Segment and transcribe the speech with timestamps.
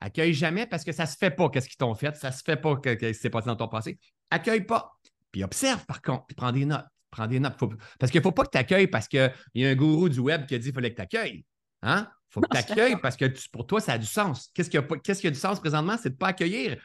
[0.00, 2.56] Accueille jamais parce que ça se fait pas, qu'est-ce qu'ils t'ont fait, ça se fait
[2.56, 3.98] pas, ce qui s'est passé dans ton passé.
[4.30, 4.92] Accueille pas.
[5.30, 6.86] Puis observe, par contre, puis prends des notes.
[7.10, 7.56] Prends des notes.
[7.98, 10.20] Parce qu'il ne faut pas que tu accueilles parce qu'il y a un gourou du
[10.20, 11.44] web qui a dit qu'il fallait que tu accueilles.
[11.82, 12.08] Hein?
[12.10, 14.50] Il faut que tu accueilles parce que pour toi, ça a du sens.
[14.54, 15.96] Qu'est-ce qui a, qu'est-ce qui a du sens présentement?
[16.00, 16.76] C'est de ne pas accueillir.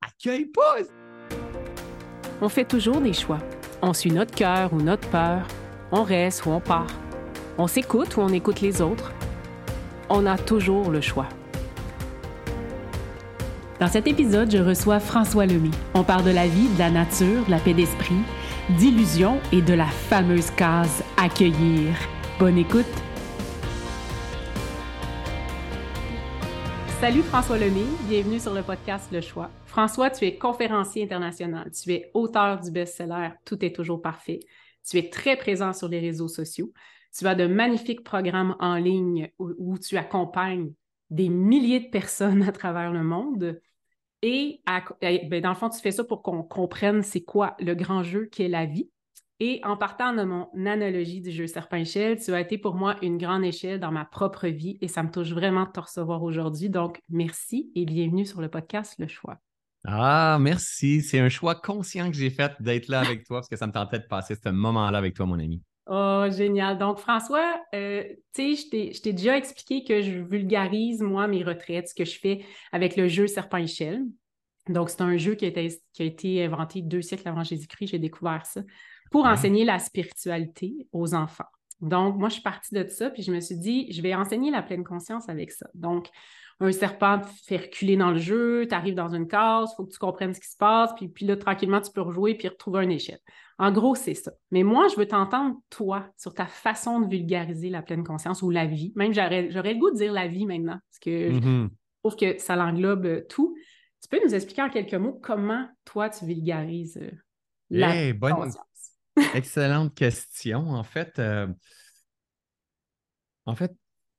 [0.00, 0.76] accueille pas!
[2.40, 3.38] On fait toujours des choix.
[3.82, 5.46] On suit notre cœur ou notre peur.
[5.90, 6.90] On reste ou on part.
[7.58, 9.12] On s'écoute ou on écoute les autres.
[10.08, 11.28] On a toujours le choix.
[13.82, 15.72] Dans cet épisode, je reçois François Lemay.
[15.94, 18.14] On parle de la vie, de la nature, de la paix d'esprit,
[18.78, 21.92] d'illusion et de la fameuse case accueillir.
[22.38, 22.86] Bonne écoute!
[27.00, 29.50] Salut François Lemay, bienvenue sur le podcast Le Choix.
[29.66, 34.38] François, tu es conférencier international, tu es auteur du best-seller Tout est toujours parfait.
[34.88, 36.72] Tu es très présent sur les réseaux sociaux.
[37.18, 40.72] Tu as de magnifiques programmes en ligne où, tu accompagnes
[41.10, 43.58] des milliers de personnes à travers le monde.
[44.22, 44.60] Et
[45.00, 48.26] ben, dans le fond, tu fais ça pour qu'on comprenne c'est quoi le grand jeu
[48.26, 48.88] qui est la vie.
[49.40, 53.18] Et en partant de mon analogie du jeu serpent-échelle, tu as été pour moi une
[53.18, 56.70] grande échelle dans ma propre vie et ça me touche vraiment de te recevoir aujourd'hui.
[56.70, 59.38] Donc, merci et bienvenue sur le podcast Le Choix.
[59.84, 61.02] Ah, merci.
[61.02, 63.72] C'est un choix conscient que j'ai fait d'être là avec toi parce que ça me
[63.72, 65.60] tentait de passer ce moment-là avec toi, mon ami.
[65.88, 66.78] Oh, génial.
[66.78, 71.88] Donc, François, euh, tu sais, je t'ai déjà expliqué que je vulgarise, moi, mes retraites,
[71.88, 74.02] ce que je fais avec le jeu Serpent-Échelle.
[74.68, 77.88] Donc, c'est un jeu qui a, été, qui a été inventé deux siècles avant Jésus-Christ.
[77.88, 78.62] J'ai découvert ça
[79.10, 81.44] pour enseigner la spiritualité aux enfants.
[81.80, 84.52] Donc, moi, je suis partie de ça, puis je me suis dit, je vais enseigner
[84.52, 85.68] la pleine conscience avec ça.
[85.74, 86.08] Donc,
[86.60, 89.84] un serpent te fait reculer dans le jeu, tu arrives dans une case, il faut
[89.84, 92.46] que tu comprennes ce qui se passe, puis, puis là, tranquillement, tu peux rejouer puis
[92.46, 93.18] retrouver un échelle.
[93.58, 94.32] En gros, c'est ça.
[94.50, 98.50] Mais moi, je veux t'entendre, toi, sur ta façon de vulgariser la pleine conscience ou
[98.50, 98.92] la vie.
[98.96, 101.68] Même, j'aurais, le goût de dire la vie maintenant, parce que je mm-hmm.
[102.02, 103.54] trouve que ça l'englobe tout.
[104.02, 107.10] Tu peux nous expliquer en quelques mots comment, toi, tu vulgarises euh,
[107.70, 108.56] la conscience?
[109.34, 110.70] Excellente question.
[110.70, 111.46] En fait, euh,
[113.46, 113.72] en fait,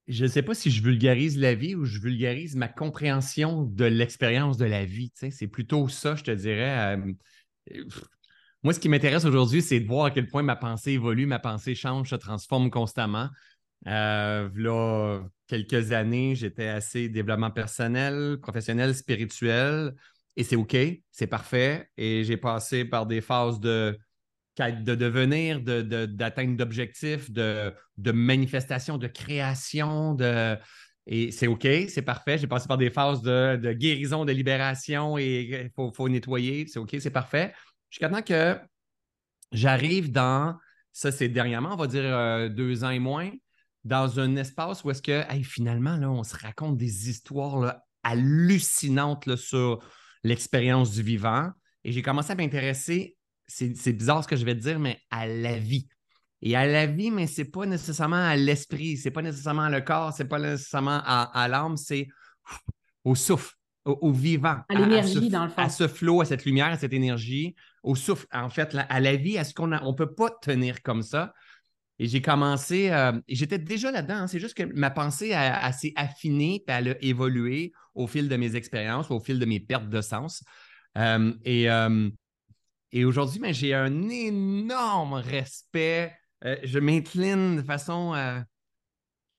[0.07, 3.85] je ne sais pas si je vulgarise la vie ou je vulgarise ma compréhension de
[3.85, 5.11] l'expérience de la vie.
[5.15, 6.97] C'est plutôt ça, je te dirais.
[6.97, 7.83] Euh,
[8.63, 11.39] moi, ce qui m'intéresse aujourd'hui, c'est de voir à quel point ma pensée évolue, ma
[11.39, 13.29] pensée change, se transforme constamment.
[13.87, 19.93] Euh, là, quelques années, j'étais assez développement personnel, professionnel, spirituel,
[20.37, 20.75] et c'est OK,
[21.11, 21.89] c'est parfait.
[21.97, 23.97] Et j'ai passé par des phases de
[24.57, 30.55] de devenir, d'atteindre d'objectifs, de, de manifestation, de création, de,
[31.05, 32.37] et c'est OK, c'est parfait.
[32.37, 36.65] J'ai passé par des phases de, guérison, de libération et il faut, nettoyer.
[36.67, 37.53] C'est OK, c'est parfait.
[37.93, 38.57] Jusqu'à temps que
[39.51, 40.57] j'arrive dans,
[40.91, 43.29] ça c'est dernièrement, on va dire euh, deux ans et moins,
[43.83, 49.79] dans un espace où est-ce que finalement, là, on se raconte des histoires hallucinantes sur
[50.23, 51.51] l'expérience du vivant.
[51.83, 53.15] Et j'ai commencé à m'intéresser
[53.45, 55.87] c'est bizarre ce que je vais te dire, mais à la vie.
[56.41, 60.13] Et à la vie, mais c'est pas nécessairement à l'esprit, c'est pas nécessairement le corps,
[60.13, 62.07] c'est pas nécessairement à, l'âme, c'est
[63.03, 63.53] au souffle,
[63.85, 64.57] au, vivant.
[64.69, 65.61] À l'énergie, dans le fond.
[65.61, 68.27] À ce flot, à cette lumière, à cette énergie, au souffle.
[68.31, 71.33] En fait, à la vie, à ce qu'on ne peut pas tenir comme ça.
[71.99, 74.27] Et j'ai commencé, euh, j'étais déjà là-dedans, hein.
[74.27, 78.35] c'est juste que ma pensée a, s'est affinée, puis elle a évolué au fil de
[78.35, 80.43] mes expériences, au fil de mes pertes de sens.
[80.97, 82.09] Euh, et euh,
[82.91, 86.15] et aujourd'hui, ben, j'ai un énorme respect.
[86.43, 88.13] Je m'incline de façon.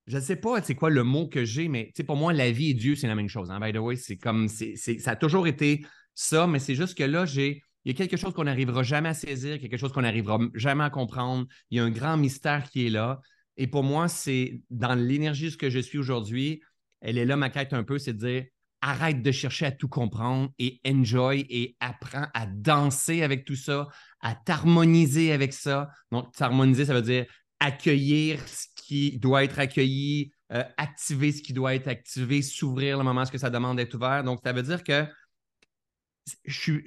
[0.07, 2.71] Je ne sais pas c'est quoi le mot que j'ai, mais pour moi, la vie
[2.71, 3.51] et Dieu, c'est la même chose.
[3.51, 3.59] Hein.
[3.61, 4.49] By the way, c'est comme.
[4.49, 5.85] ça a toujours été
[6.15, 7.63] ça, mais c'est juste que là, j'ai.
[7.85, 10.85] Il y a quelque chose qu'on n'arrivera jamais à saisir, quelque chose qu'on n'arrivera jamais
[10.85, 11.47] à comprendre.
[11.71, 13.21] Il y a un grand mystère qui est là.
[13.59, 16.63] Et pour moi, c'est dans l'énergie de que je suis aujourd'hui,
[17.01, 18.45] elle est là, ma quête un peu, c'est de dire
[18.81, 23.89] arrête de chercher à tout comprendre et enjoy et apprends à danser avec tout ça,
[24.21, 25.89] à t'harmoniser avec ça.
[26.13, 27.25] Donc, t'harmoniser, ça veut dire
[27.61, 33.05] accueillir ce qui doit être accueilli, euh, activer ce qui doit être activé, s'ouvrir le
[33.05, 34.23] moment où ça demande d'être ouvert.
[34.25, 35.07] Donc, ça veut dire que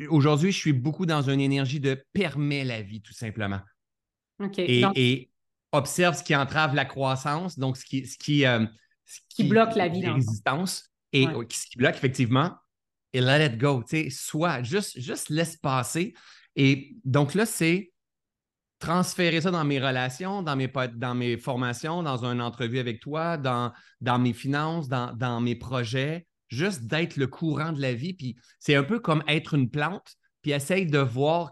[0.09, 3.61] aujourd'hui, je suis beaucoup dans une énergie de permet la vie, tout simplement.
[4.57, 5.31] et,
[5.73, 8.65] observe ce qui entrave la croissance, donc ce qui, ce qui, euh,
[9.29, 10.07] qui, bloque la vie.
[10.07, 12.55] Résistance et ce qui bloque, effectivement,
[13.11, 13.83] et let it go.
[14.09, 16.13] Soit, juste, juste laisse passer.
[16.55, 17.91] Et donc là, c'est
[18.79, 23.37] transférer ça dans mes relations, dans mes, dans mes formations, dans une entrevue avec toi,
[23.37, 23.71] dans,
[24.01, 28.13] dans mes finances, dans, dans mes projets, juste d'être le courant de la vie.
[28.13, 31.51] Puis c'est un peu comme être une plante, puis essaye de voir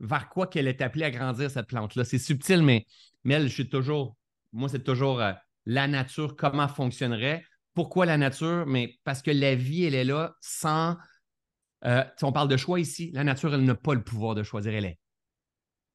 [0.00, 2.04] vers quoi qu'elle est appelée à grandir, cette plante-là.
[2.04, 2.86] C'est subtil, mais,
[3.24, 4.16] mais je suis toujours,
[4.52, 5.32] moi, c'est toujours euh,
[5.66, 8.64] la nature, comment fonctionnerait Pourquoi la nature?
[8.66, 10.96] Mais parce que la vie, elle est là sans.
[11.84, 14.42] Euh, si on parle de choix ici, la nature, elle n'a pas le pouvoir de
[14.42, 14.74] choisir.
[14.74, 14.98] Elle est.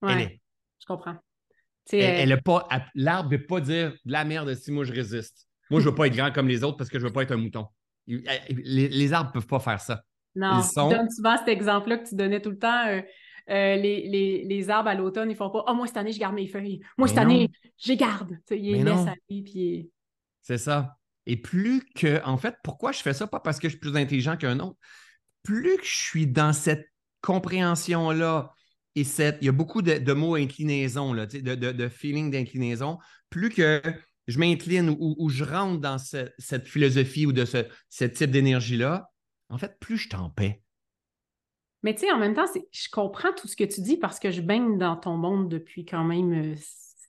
[0.08, 0.42] elle est.
[0.86, 1.16] Je comprends.
[1.92, 2.68] Elle, euh, pas.
[2.94, 5.48] L'arbre ne veut pas dire de la merde si moi je résiste.
[5.72, 7.14] Moi, je ne veux pas être grand comme les autres parce que je ne veux
[7.14, 7.68] pas être un mouton.
[8.08, 10.04] Les, arbres ne peuvent pas faire ça.
[10.36, 12.88] Non, tu donnes souvent cet exemple-là que tu donnais tout le temps.
[12.88, 13.02] Euh,
[13.50, 16.36] euh, les, arbres à l'automne, ils font pas «Ah, oh, moi, cette année, je garde
[16.36, 16.82] mes feuilles.
[16.98, 19.44] Moi, cette année, je les garde.» Ils les laissent aller.
[19.44, 19.90] Puis...
[20.42, 20.98] C'est ça.
[21.26, 23.26] Et plus que, en fait, pourquoi je fais ça?
[23.26, 24.78] Pas parce que je suis plus intelligent qu'un autre.
[25.42, 26.88] Plus que je suis dans cette
[27.22, 28.52] compréhension-là,
[28.96, 32.98] et cette, il y a beaucoup de, mots inclinaison, là, de, de, de feeling d'inclinaison,
[33.30, 33.82] plus que
[34.28, 39.12] je m'incline ou, je rentre dans cette philosophie ou de ce, type d'énergie-là,
[39.50, 40.62] en fait, plus je t'en paie.
[41.84, 44.32] Mais tu sais, en même temps, je comprends tout ce que tu dis parce que
[44.32, 46.56] je baigne dans ton monde depuis quand même 6-7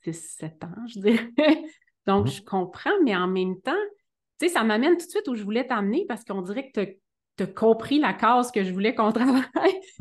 [0.06, 1.30] euh, ans, je dirais.
[2.06, 2.32] Donc, mhm.
[2.32, 3.72] je comprends, mais en même temps,
[4.38, 6.84] tu sais, ça m'amène tout de suite où je voulais t'amener parce qu'on dirait que
[6.84, 6.98] tu
[7.42, 9.44] as compris la case que je voulais qu'on travaille.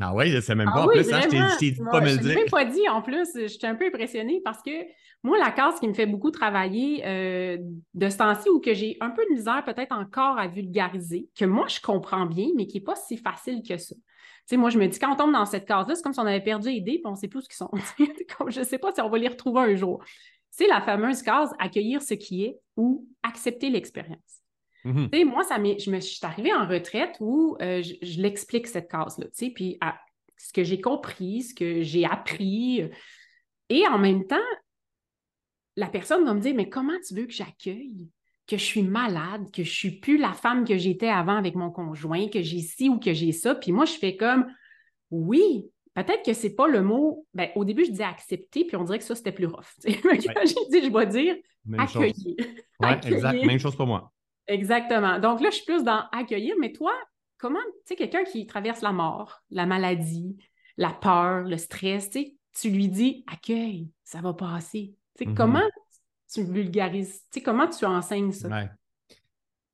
[0.00, 0.84] Ah oui, je sais même pas.
[0.84, 2.38] en plus, ça, je t'ai dit pas me le dire.
[2.38, 3.28] Je ne pas dit en plus.
[3.34, 4.70] Je suis un peu impressionnée parce que
[5.22, 7.58] moi, la case qui me fait beaucoup travailler euh,
[7.94, 11.44] de ce temps-ci ou que j'ai un peu de misère peut-être encore à vulgariser, que
[11.44, 13.94] moi, je comprends bien, mais qui n'est pas si facile que ça.
[13.94, 14.00] Tu
[14.50, 16.26] sais, moi, je me dis, quand on tombe dans cette case-là, c'est comme si on
[16.26, 17.70] avait perdu les dés et on ne sait plus où ils sont.
[18.38, 20.02] comme, je ne sais pas si on va les retrouver un jour.
[20.50, 24.42] C'est la fameuse case accueillir ce qui est ou accepter l'expérience.
[24.86, 25.24] Mm-hmm.
[25.24, 29.78] Moi, ça je me suis arrivée en retraite où euh, je, l'explique cette case-là, puis
[30.36, 32.82] ce que j'ai compris, ce que j'ai appris.
[32.82, 32.88] Euh,
[33.68, 34.36] et en même temps,
[35.76, 38.08] la personne va me dire, mais comment tu veux que j'accueille
[38.46, 41.72] que je suis malade, que je suis plus la femme que j'étais avant avec mon
[41.72, 43.56] conjoint, que j'ai ci ou que j'ai ça.
[43.56, 44.46] Puis moi, je fais comme,
[45.10, 47.26] oui, peut-être que c'est pas le mot.
[47.34, 49.66] Ben, au début, je disais accepter, puis on dirait que ça, c'était plus rough.
[49.84, 50.00] j'ai dit,
[50.84, 51.34] je vais dire
[51.76, 52.36] accueillir.
[52.78, 53.44] Oui, exact.
[53.44, 54.12] Même chose pour moi.
[54.48, 55.18] Exactement.
[55.18, 56.92] Donc là, je suis plus dans accueillir, mais toi,
[57.38, 60.36] comment, tu sais, quelqu'un qui traverse la mort, la maladie,
[60.76, 64.94] la peur, le stress, tu sais, tu lui dis accueille, ça va passer.
[65.20, 65.34] Mm-hmm.
[65.34, 65.68] Comment
[66.32, 68.48] tu vulgarises, comment tu enseignes ça?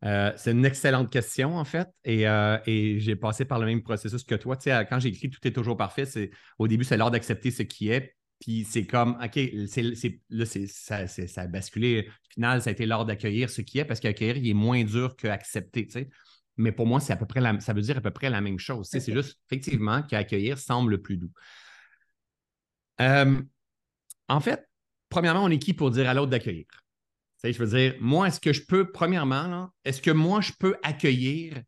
[0.05, 1.89] Euh, c'est une excellente question, en fait.
[2.09, 4.57] Euh, et, j'ai passé par le même processus que toi.
[4.57, 7.91] quand j'ai écrit Tout est toujours parfait, c'est au début, c'est l'heure d'accepter ce qui
[7.91, 8.15] est.
[8.41, 9.39] Puis c'est comme, OK,
[10.31, 12.09] là, ça, ça, a basculé.
[12.34, 15.17] Final, ça a été l'heure d'accueillir ce qui est parce qu'accueillir, il est moins dur
[15.17, 15.88] qu'accepter.
[16.56, 18.58] Mais pour moi, c'est à peu près ça veut dire à peu près la même
[18.58, 18.88] chose.
[18.90, 21.32] C'est juste effectivement qu'accueillir semble le plus doux.
[23.00, 23.40] Euh,
[24.29, 24.67] en fait,
[25.08, 26.67] premièrement, on est qui pour dire à l'autre d'accueillir?
[27.44, 31.61] Je veux dire, moi, est-ce que je peux, premièrement, est-ce que moi, je peux accueillir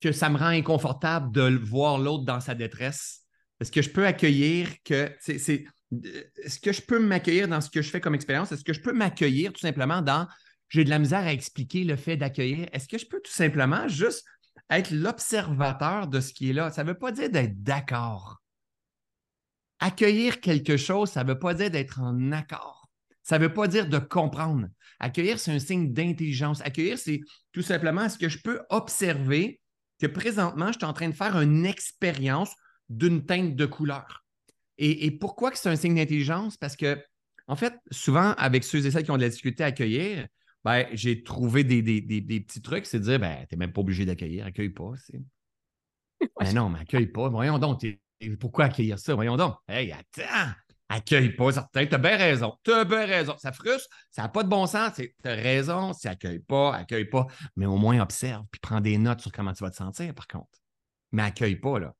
[0.00, 3.22] que ça me rend inconfortable de voir l'autre dans sa détresse?
[3.60, 5.64] Est-ce que je peux accueillir que c'est.
[5.92, 8.52] Est-ce que je peux m'accueillir dans ce que je fais comme expérience?
[8.52, 10.26] Est-ce que je peux m'accueillir tout simplement dans
[10.68, 12.68] j'ai de la misère à expliquer le fait d'accueillir?
[12.72, 14.24] Est-ce que je peux tout simplement juste
[14.68, 16.70] être l'observateur de ce qui est là?
[16.70, 18.42] Ça ne veut pas dire d'être d'accord.
[19.78, 22.88] Accueillir quelque chose, ça ne veut pas dire d'être en accord.
[23.22, 24.66] Ça ne veut pas dire de comprendre.
[24.98, 26.60] Accueillir, c'est un signe d'intelligence.
[26.62, 27.20] Accueillir, c'est
[27.52, 29.60] tout simplement est-ce que je peux observer
[30.00, 32.54] que présentement, je suis en train de faire une expérience
[32.88, 34.25] d'une teinte de couleur?
[34.78, 36.56] Et, pourquoi que c'est un signe d'intelligence?
[36.56, 37.02] Parce que,
[37.46, 40.26] en fait, souvent, avec ceux et celles qui ont de la difficulté à accueillir,
[40.64, 44.04] ben, j'ai trouvé des, petits trucs, c'est de dire, ben, tu n'es même pas obligé
[44.04, 44.92] d'accueillir, accueille pas.
[46.40, 47.28] Ben non, mais accueille pas.
[47.28, 47.84] Voyons donc,
[48.40, 49.14] pourquoi accueillir ça?
[49.14, 49.54] Voyons donc.
[49.68, 50.50] Hey, attends,
[50.88, 51.86] accueille pas certain.
[51.86, 52.54] Tu as bien raison.
[52.64, 53.36] Tu as bien raison.
[53.38, 54.94] Ça frustre, ça n'a pas de bon sens.
[54.94, 57.26] Tu as raison, si accueille pas, accueille pas.
[57.54, 60.26] Mais au moins observe, puis prends des notes sur comment tu vas te sentir, par
[60.26, 60.58] contre.
[61.12, 61.94] Mais accueille pas, là.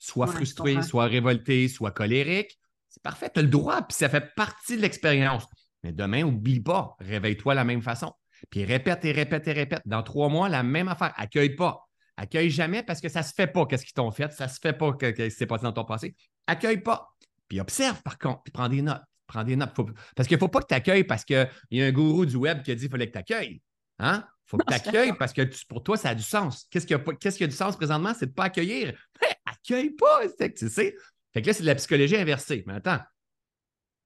[0.00, 2.58] Soit frustré, soit révolté, soit colérique.
[2.88, 5.46] C'est parfait, tu as le droit, puis ça fait partie de l'expérience.
[5.84, 8.12] Mais demain, oublie pas, réveille-toi de la même façon.
[8.48, 9.82] Puis répète et répète et répète.
[9.84, 11.12] Dans trois mois, la même affaire.
[11.16, 11.86] Accueille pas.
[12.16, 14.50] Accueille jamais parce que ça ne se fait pas qu'est-ce qu'ils t'ont fait, ça ne
[14.50, 16.16] se fait pas que, que c'est passé dans ton passé.
[16.46, 17.08] Accueille pas.
[17.48, 19.02] Puis observe par contre, puis prends des notes.
[19.26, 19.72] Prends des notes.
[20.16, 22.36] parce qu'il ne faut pas que tu accueilles parce qu'il y a un gourou du
[22.36, 23.62] web qui a dit qu'il fallait que tu accueilles.
[24.00, 24.24] Hein?
[24.26, 26.66] Il faut que tu accueilles parce que pour toi, ça a du sens.
[26.70, 28.12] Qu'est-ce qui a, qui a du sens présentement?
[28.12, 28.98] C'est de ne pas accueillir.
[29.64, 30.22] accueille pas.
[30.38, 30.94] Tu sais.
[31.32, 32.64] Fait que là, c'est de la psychologie inversée.
[32.66, 33.00] Mais attends,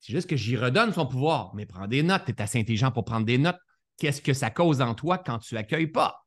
[0.01, 1.55] c'est juste que j'y redonne son pouvoir.
[1.55, 2.25] Mais prends des notes.
[2.27, 3.59] Tu es assez intelligent pour prendre des notes.
[3.97, 6.27] Qu'est-ce que ça cause en toi quand tu accueilles pas?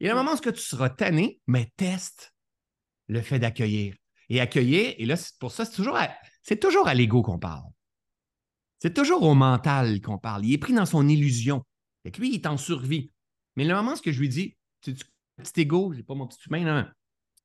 [0.00, 2.34] Il y a un moment où tu seras tanné, mais teste
[3.08, 3.94] le fait d'accueillir.
[4.28, 6.10] Et accueillir, et là, pour ça, c'est toujours à,
[6.42, 7.62] c'est toujours à l'ego qu'on parle.
[8.78, 10.44] C'est toujours au mental qu'on parle.
[10.44, 11.64] Il est pris dans son illusion.
[12.04, 13.12] Et lui, il est en survie.
[13.54, 14.94] Mais le moment où je lui dis, tu
[15.36, 16.88] petit ego, j'ai pas mon petit humain, non.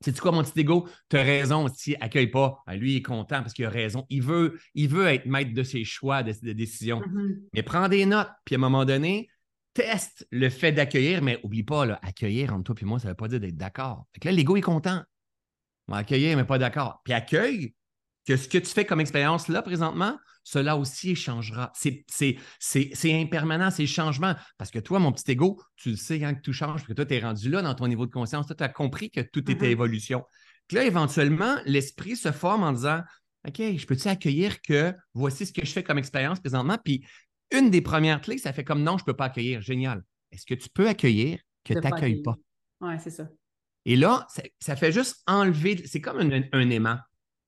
[0.04, 0.88] C'est quoi, mon petit ego?
[1.10, 2.64] Tu as raison, si accueille pas.
[2.68, 4.06] Ben, lui, il est content parce qu'il a raison.
[4.10, 7.02] Il veut, il veut être maître de ses choix, de ses décisions.
[7.02, 7.40] Mm-hmm.
[7.54, 9.30] Mais prends des notes, puis à un moment donné,
[9.74, 13.12] teste le fait d'accueillir, mais oublie pas, là, accueillir entre toi et moi, ça ne
[13.12, 14.06] veut pas dire d'être d'accord.
[14.14, 15.04] Fait que là, l'ego est content.
[15.88, 17.02] On va accueillir, mais pas d'accord.
[17.04, 17.74] Puis accueille
[18.28, 21.72] que ce que tu fais comme expérience là présentement, cela aussi changera.
[21.76, 22.36] C'est
[23.06, 24.36] impermanent, c'est changement.
[24.58, 27.06] Parce que toi, mon petit ego, tu le sais quand tout change, parce que toi,
[27.06, 29.68] tu es rendu là dans ton niveau de conscience, tu as compris que tout était
[29.68, 29.72] mm-hmm.
[29.72, 30.24] évolution.
[30.68, 33.02] Puis là, éventuellement, l'esprit se forme en disant
[33.48, 36.78] OK, je peux-tu accueillir que voici ce que je fais comme expérience présentement?
[36.84, 37.06] Puis
[37.52, 39.62] une des premières clés, ça fait comme non, je ne peux pas accueillir.
[39.62, 40.04] Génial.
[40.32, 42.36] Est-ce que tu peux accueillir que tu n'accueilles pas?
[42.82, 43.28] Oui, c'est ça.
[43.86, 44.28] Et là,
[44.60, 47.00] ça, fait juste enlever, c'est comme un, aimant.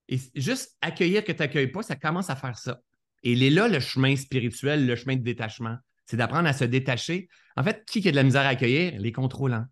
[0.10, 2.81] Et juste accueillir que tu n'accueilles pas, ça commence à faire ça.
[3.24, 5.77] Et il est là le chemin spirituel, le chemin de détachement.
[6.05, 7.29] C'est d'apprendre à se détacher.
[7.55, 9.00] En fait, qui a de la misère à accueillir?
[9.00, 9.65] Les contrôlants.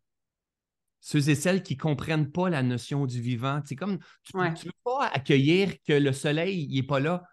[1.02, 3.60] Ceux et celles qui ne comprennent pas la notion du vivant.
[3.66, 7.24] C'est comme, tu ne peux pas accueillir que le soleil n'est pas là.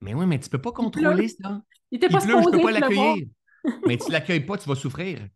[0.00, 1.60] Mais oui, mais tu ne peux pas contrôler ça.
[1.90, 3.26] Il était pas je ne peux pas l'accueillir.
[3.86, 5.26] mais tu ne l'accueilles pas, tu vas souffrir.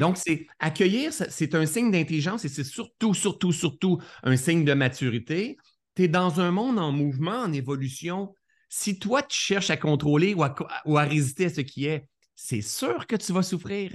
[0.00, 4.74] Donc, c'est accueillir, c'est un signe d'intelligence et c'est surtout, surtout, surtout un signe de
[4.74, 5.56] maturité.
[5.96, 8.34] Tu es dans un monde en mouvement, en évolution.
[8.68, 13.06] Si toi, tu cherches à contrôler ou à, résister à ce qui est, c'est sûr
[13.06, 13.92] que tu vas souffrir.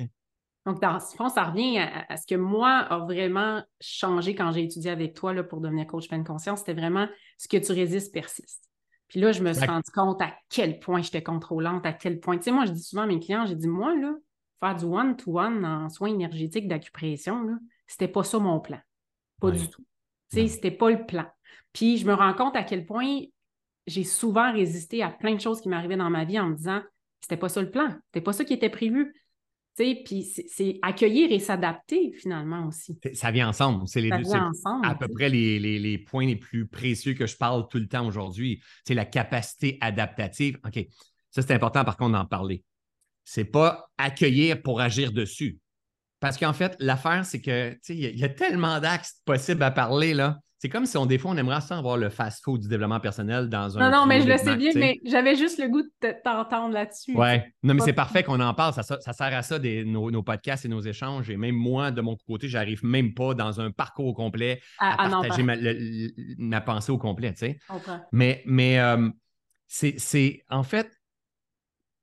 [0.65, 4.63] Donc, dans ce fond, ça revient à, ce que moi a vraiment changé quand j'ai
[4.63, 6.59] étudié avec toi là, pour devenir coach pleine conscience.
[6.59, 8.67] C'était vraiment ce que tu résistes persiste.
[9.07, 12.37] Puis là, je me suis rendu compte à quel point j'étais contrôlante, à quel point.
[12.37, 14.15] Tu sais, moi, je dis souvent à mes clients, j'ai dit, moi, là,
[14.59, 17.45] faire du one-to-one en soins énergétiques d'acupression,
[17.85, 18.79] c'était pas ça mon plan.
[19.39, 19.83] Pas du tout.
[20.31, 21.25] Tu sais, c'était pas le plan.
[21.73, 23.21] Puis je me rends compte à quel point
[23.87, 26.81] j'ai souvent résisté à plein de choses qui m'arrivaient dans ma vie en me disant,
[27.19, 29.13] c'était pas ça le plan, c'était pas ça qui était prévu.
[30.05, 32.99] Puis c'est accueillir et s'adapter finalement aussi.
[33.13, 33.87] Ça vient ensemble.
[33.87, 34.23] C'est les ça deux.
[34.23, 37.87] Vient ensemble, à peu près les, points les plus précieux que je parle tout le
[37.87, 38.61] temps aujourd'hui.
[38.85, 40.59] C'est la capacité adaptative.
[40.65, 40.85] OK.
[41.31, 42.63] Ça, c'est important par contre d'en parler.
[43.23, 45.59] C'est pas accueillir pour agir dessus.
[46.19, 50.37] Parce qu'en fait, l'affaire, c'est que il y, a tellement d'axes possibles à parler là.
[50.61, 53.49] C'est comme si on, des fois, on aimerait ça avoir le fast-food du développement personnel
[53.49, 53.89] dans un.
[53.89, 57.13] Non, non, mais je le sais bien, mais j'avais juste le goût de t'entendre là-dessus.
[57.15, 57.39] Oui.
[57.63, 58.75] Non, mais c'est parfait qu'on en parle.
[58.75, 61.31] Ça, sert à ça, des, nos, podcasts et nos échanges.
[61.31, 65.09] Et même moi, de mon côté, j'arrive même pas dans un parcours au complet à,
[65.09, 67.57] partager ma, pensée au complet, tu sais.
[68.11, 69.09] Mais, mais euh,
[69.65, 70.91] c'est en fait,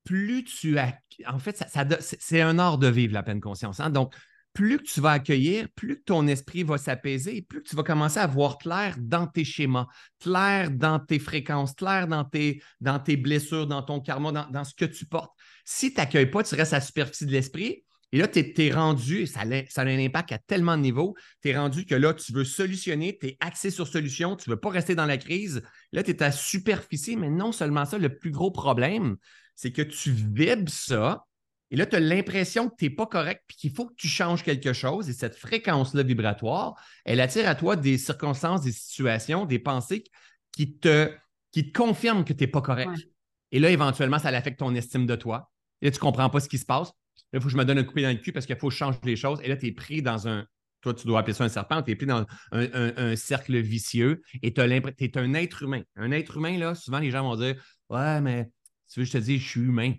[0.02, 0.98] plus tu as.
[1.28, 3.78] En fait, ça, c'est un art de vivre la pleine conscience.
[3.78, 3.90] Hein?
[3.90, 4.16] Donc,
[4.52, 8.19] plus que tu vas accueillir, plus ton esprit va s'apaiser, plus que tu vas commencer
[8.19, 9.87] à voir clair dans tes schémas,
[10.21, 15.07] clair dans tes fréquences, clair dans tes, blessures, dans ton karma, dans, ce que tu
[15.07, 15.33] portes.
[15.64, 17.85] Si tu n'accueilles pas, tu restes à la superficie de l'esprit.
[18.11, 21.50] Et là, tu es, rendu, ça ça a un impact à tellement de niveaux, tu
[21.50, 24.61] es rendu que là, tu veux solutionner, tu es axé sur solution, tu ne veux
[24.61, 25.62] pas rester dans la crise.
[25.93, 29.19] Là, tu es à superficie, mais non seulement ça, le plus gros problème,
[29.55, 31.26] c'est que tu vibres ça,
[31.70, 34.08] et là, tu as l'impression que tu n'es pas correct puis qu'il faut que tu
[34.08, 35.08] changes quelque chose.
[35.10, 40.04] Et cette fréquence-là vibratoire, elle attire à toi des circonstances, des situations, des pensées
[40.52, 41.12] qui te,
[41.52, 43.08] qui te confirment que tu n'es pas correct.
[43.52, 45.50] Et là, éventuellement, ça affecte ton estime de toi.
[45.82, 46.88] Et là, tu ne comprends pas ce qui se passe.
[47.32, 48.70] Là, il faut que je me donne un coup dans le cul parce qu'il faut
[48.70, 49.40] changer les choses.
[49.42, 50.46] Et là, tu es pris dans un.
[50.80, 51.82] Toi, tu dois appeler ça un serpent.
[51.82, 55.82] Tu es pris dans un, cercle vicieux et tu es un être humain.
[55.96, 58.48] Un être humain, là, souvent, les gens vont dire Ouais, mais
[58.90, 59.92] tu veux, je te dis, je suis humain.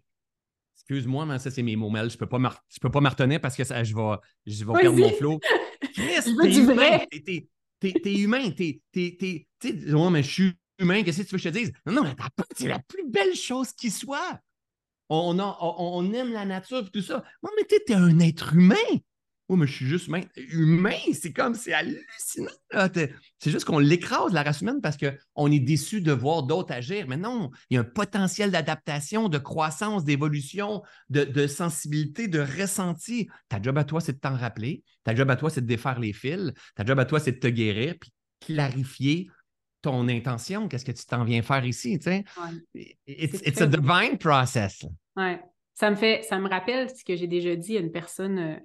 [0.90, 2.10] Excuse-moi, mais ça, c'est mes mots, Mel.
[2.10, 2.28] Je ne peux
[2.90, 4.16] pas retenir parce que ça, je vais,
[4.48, 5.40] je vais perdre mon flow.
[5.94, 7.00] Chris, t'es humain.
[7.80, 8.50] T'es humain.
[8.50, 9.48] T'es.
[9.62, 11.04] Ouais, mais je suis humain.
[11.04, 11.72] Qu'est-ce que tu veux que je te dise?
[11.86, 12.16] Non, non, mais
[12.56, 14.40] c'est la plus belle chose qui soit.
[15.10, 17.24] On, on, aime la nature et tout ça.
[17.44, 18.76] Non, mais t'es un être humain.
[19.50, 20.22] Oui, mais je suis juste humain.
[20.36, 22.52] Humain, c'est comme, c'est hallucinant.
[23.40, 27.08] C'est juste qu'on l'écrase, la race humaine, parce qu'on est déçu de voir d'autres agir.
[27.08, 33.28] Mais non, il y a un potentiel d'adaptation, de croissance, d'évolution, de, sensibilité, de ressenti.
[33.50, 34.84] Ta job à toi, c'est de t'en rappeler.
[35.04, 36.54] Ta job à toi, c'est de défaire les fils.
[36.76, 39.32] Ta job à toi, c'est de te guérir, puis clarifier
[39.82, 40.68] ton intention.
[40.68, 41.98] Qu'est-ce que tu t'en viens faire ici?
[41.98, 42.24] Tu sais?
[43.08, 44.86] It's, a divine process.
[45.16, 45.38] Oui.
[45.74, 48.60] Ça me fait, ça me rappelle ce que j'ai déjà dit à une personne.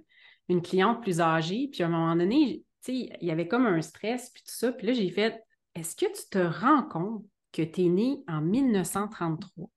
[0.48, 4.30] Une cliente plus âgée, puis à un moment donné, il y avait comme un stress,
[4.30, 4.72] puis tout ça.
[4.72, 5.42] Puis là, j'ai fait
[5.74, 9.70] Est-ce que tu te rends compte que tu es né en 1933,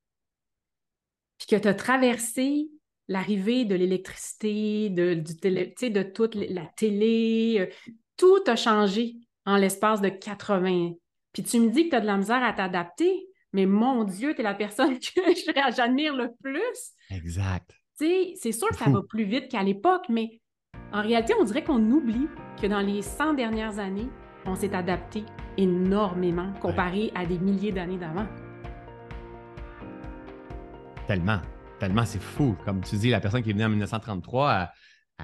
[1.37, 2.69] puis que tu as traversé
[3.07, 9.57] l'arrivée de l'électricité, de, du télé, de toute la télé, euh, tout a changé en
[9.57, 10.93] l'espace de 80
[11.31, 14.33] Puis tu me dis que tu as de la misère à t'adapter, mais mon Dieu,
[14.33, 15.21] tu es la personne que
[15.75, 16.91] j'admire le plus.
[17.09, 17.71] Exact.
[17.93, 20.41] C'est sûr que ça va plus vite qu'à l'époque, mais
[20.93, 22.27] en réalité, on dirait qu'on oublie
[22.61, 24.09] que dans les 100 dernières années,
[24.45, 25.23] on s'est adapté
[25.57, 28.25] énormément comparé à des milliers d'années d'avant.
[31.07, 31.41] Tellement.
[31.79, 32.55] tellement c'est fou.
[32.65, 34.69] Comme tu dis, la personne qui est venue en 1933,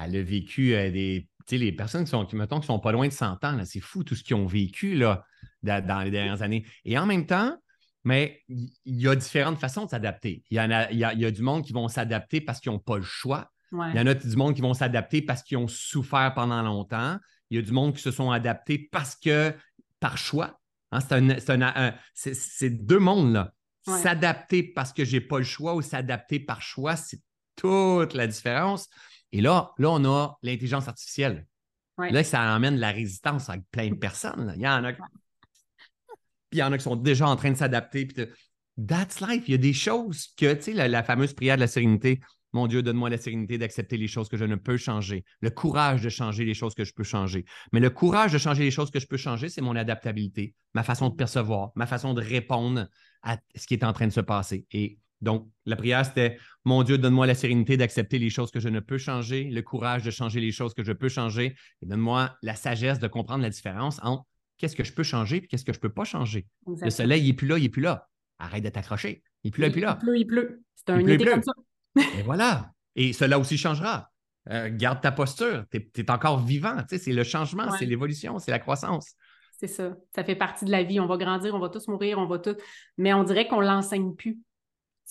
[0.02, 1.28] elle, a vécu euh, des.
[1.46, 3.58] Tu sais, les personnes qui sont, qui, mettons, qui sont pas loin de 100 ans,
[3.64, 5.24] c'est fou tout ce qu'ils ont vécu là,
[5.62, 6.64] dans les dernières années.
[6.86, 7.54] Et en même temps,
[8.02, 10.42] mais il y a différentes façons de s'adapter.
[10.50, 13.02] Il y, a, y a, du monde qui vont s'adapter parce qu'ils n'ont pas le
[13.02, 13.50] choix.
[13.92, 17.18] Il y en a du monde qui vont s'adapter parce qu'ils ont souffert pendant longtemps.
[17.50, 19.54] Il y a du monde qui se sont adaptés parce que
[20.00, 20.60] par choix.
[20.92, 21.00] Hein,
[22.14, 23.52] c'est deux mondes là.
[23.82, 27.20] S'adapter parce que je n'ai pas le choix ou s'adapter par choix, c'est
[27.56, 28.88] toute la différence.
[29.32, 31.46] Et là, là on a l'intelligence artificielle.
[31.98, 34.52] Là, ça amène la résistance avec plein de personnes.
[34.56, 34.92] Il y en a
[36.54, 38.06] puis il y en a qui sont déjà en train de s'adapter.
[38.86, 39.42] That's life.
[39.48, 42.20] Il y a des choses que, tu sais, la, fameuse prière de la sérénité.
[42.54, 46.02] Mon Dieu, donne-moi la sérénité d'accepter les choses que je ne peux changer, le courage
[46.02, 47.44] de changer les choses que je peux changer.
[47.72, 50.84] Mais le courage de changer les choses que je peux changer, c'est mon adaptabilité, ma
[50.84, 52.88] façon de percevoir, ma façon de répondre
[53.24, 54.66] à ce qui est en train de se passer.
[54.70, 58.68] Et donc, la prière, c'était Mon Dieu, donne-moi la sérénité d'accepter les choses que je
[58.68, 62.36] ne peux changer, le courage de changer les choses que je peux changer, et donne-moi
[62.42, 64.24] la sagesse de comprendre la différence entre
[64.58, 66.46] qu'est-ce que je peux changer et qu'est-ce que je ne peux pas changer.
[66.66, 68.08] Le soleil, il n'est plus là, il n'est plus là.
[68.38, 69.24] Arrête d'être accroché.
[69.42, 69.98] Il pleut, il, pleut là.
[70.00, 70.62] Il pleut, il pleut.
[70.76, 71.52] C'est un été comme ça.
[71.96, 72.70] Et voilà.
[72.96, 74.10] Et cela aussi changera.
[74.50, 75.64] Euh, garde ta posture.
[75.70, 76.76] Tu es, encore vivant.
[76.88, 79.14] c'est le changement, c'est l'évolution, c'est la croissance.
[79.58, 79.96] C'est ça.
[80.14, 81.00] Ça fait partie de la vie.
[81.00, 82.56] On va grandir, on va tous mourir, on va tout.
[82.98, 84.38] Mais on dirait qu'on ne l'enseigne plus.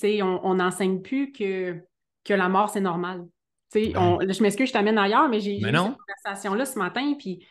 [0.04, 1.80] on n'enseigne plus que,
[2.24, 3.26] que la mort, c'est normal.
[3.74, 4.20] Ben.
[4.32, 7.46] je m'excuse, je t'amène ailleurs, mais j'ai eu cette conversation-là ce matin, puis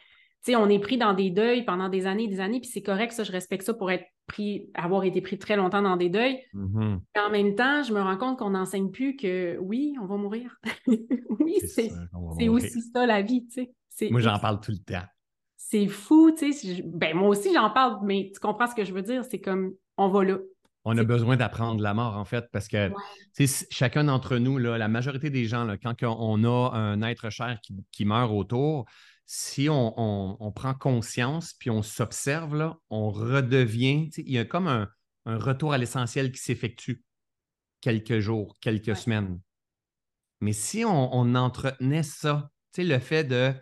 [0.50, 3.12] on est pris dans des deuils pendant des années et des années, puis c'est correct,
[3.12, 6.40] ça, je respecte ça pour être pris, avoir été pris très longtemps dans des deuils.
[6.54, 7.00] Mm-hmm.
[7.26, 10.56] En même temps, je me rends compte qu'on n'enseigne plus que oui, on va mourir.
[10.86, 14.10] oui, c'est aussi ça la vie, tu sais.
[14.10, 15.06] Moi, j'en parle tout le temps.
[15.56, 16.82] C'est fou, tu sais.
[16.84, 19.24] Ben, moi aussi, j'en parle, mais tu comprends ce que je veux dire?
[19.24, 20.38] C'est comme, on va là.
[20.84, 22.90] On a besoin d'apprendre la mort, en fait, parce que
[23.70, 27.60] chacun d'entre nous, là, la majorité des gens, là, quand on a un être cher
[27.62, 28.86] qui, qui meurt autour,
[29.34, 34.90] si on, prend conscience puis on s'observe, on redevient, il y a comme un,
[35.24, 37.02] retour à l'essentiel qui s'effectue
[37.80, 39.40] quelques jours, quelques semaines.
[40.42, 43.54] Mais si on, entretenait ça, le fait de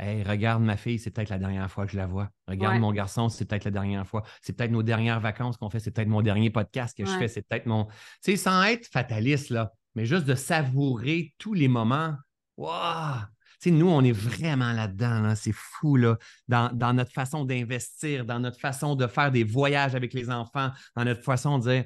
[0.00, 2.30] Hey, regarde ma fille, c'est peut-être la dernière fois que je la vois.
[2.48, 4.24] Regarde mon garçon, c'est peut-être la dernière fois.
[4.42, 7.28] C'est peut-être nos dernières vacances qu'on fait, c'est peut-être mon dernier podcast que je fais,
[7.28, 7.84] c'est peut-être mon.
[7.84, 12.16] Tu sais, sans être fataliste, là, mais juste de savourer tous les moments.
[12.56, 13.20] Waouh!
[13.66, 15.34] Nous, on est vraiment là-dedans.
[15.34, 16.18] C'est fou, là,
[16.48, 21.04] dans, notre façon d'investir, dans notre façon de faire des voyages avec les enfants, dans
[21.04, 21.84] notre façon de dire.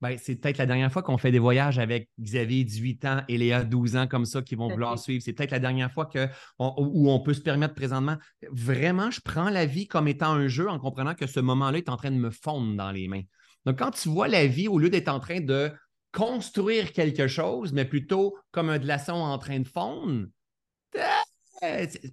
[0.00, 3.36] Ben, c'est peut-être la dernière fois qu'on fait des voyages avec Xavier, 18 ans, et
[3.36, 5.22] Léa, 12 ans, comme ça, qui vont vouloir suivre.
[5.22, 6.26] C'est peut-être la dernière fois que
[6.58, 8.16] où on peut se permettre présentement.
[8.50, 11.90] Vraiment, je prends la vie comme étant un jeu en comprenant que ce moment-là est
[11.90, 13.24] en train de me fondre dans les mains.
[13.66, 15.70] Donc, quand tu vois la vie, au lieu d'être en train de
[16.12, 20.26] construire quelque chose, mais plutôt comme un glaçon en train de fondre,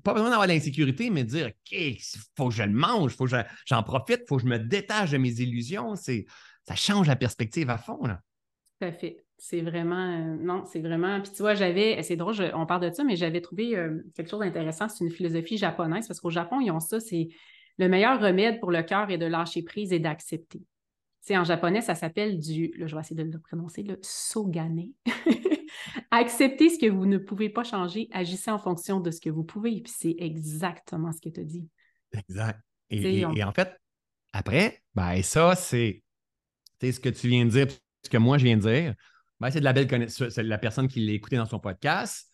[0.04, 1.98] pas besoin d'avoir l'insécurité, mais dire OK,
[2.36, 5.18] faut que je le mange, faut que j'en profite, faut que je me détache de
[5.18, 5.96] mes illusions.
[5.96, 8.06] Ça change la perspective à fond.
[8.06, 8.22] Là.
[8.80, 9.24] Tout à fait.
[9.38, 10.12] C'est vraiment.
[10.12, 11.22] Euh, non, c'est vraiment.
[11.22, 12.02] Puis tu vois, j'avais.
[12.04, 14.90] C'est drôle, on parle de ça, mais j'avais trouvé euh, quelque chose d'intéressant.
[14.90, 17.00] C'est une philosophie japonaise parce qu'au Japon, ils ont ça.
[17.00, 17.30] C'est
[17.78, 20.62] le meilleur remède pour le cœur est de lâcher prise et d'accepter.
[21.30, 22.74] en japonais, ça s'appelle du.
[22.78, 24.88] Là, je vais essayer de le prononcer, le sogane.
[26.12, 29.44] Acceptez ce que vous ne pouvez pas changer, agissez en fonction de ce que vous
[29.44, 29.82] pouvez.
[29.82, 31.68] Puis c'est exactement ce que tu as dit.
[32.14, 32.60] Exact.
[32.90, 33.76] Et, en fait,
[34.34, 36.04] après, ben ça, c'est
[36.82, 37.68] ce que tu viens de dire,
[38.04, 38.96] ce que moi je viens de dire.
[39.40, 40.38] Ben, c'est de la belle connaissance.
[40.38, 42.28] La personne qui l'a écouté dans son podcast,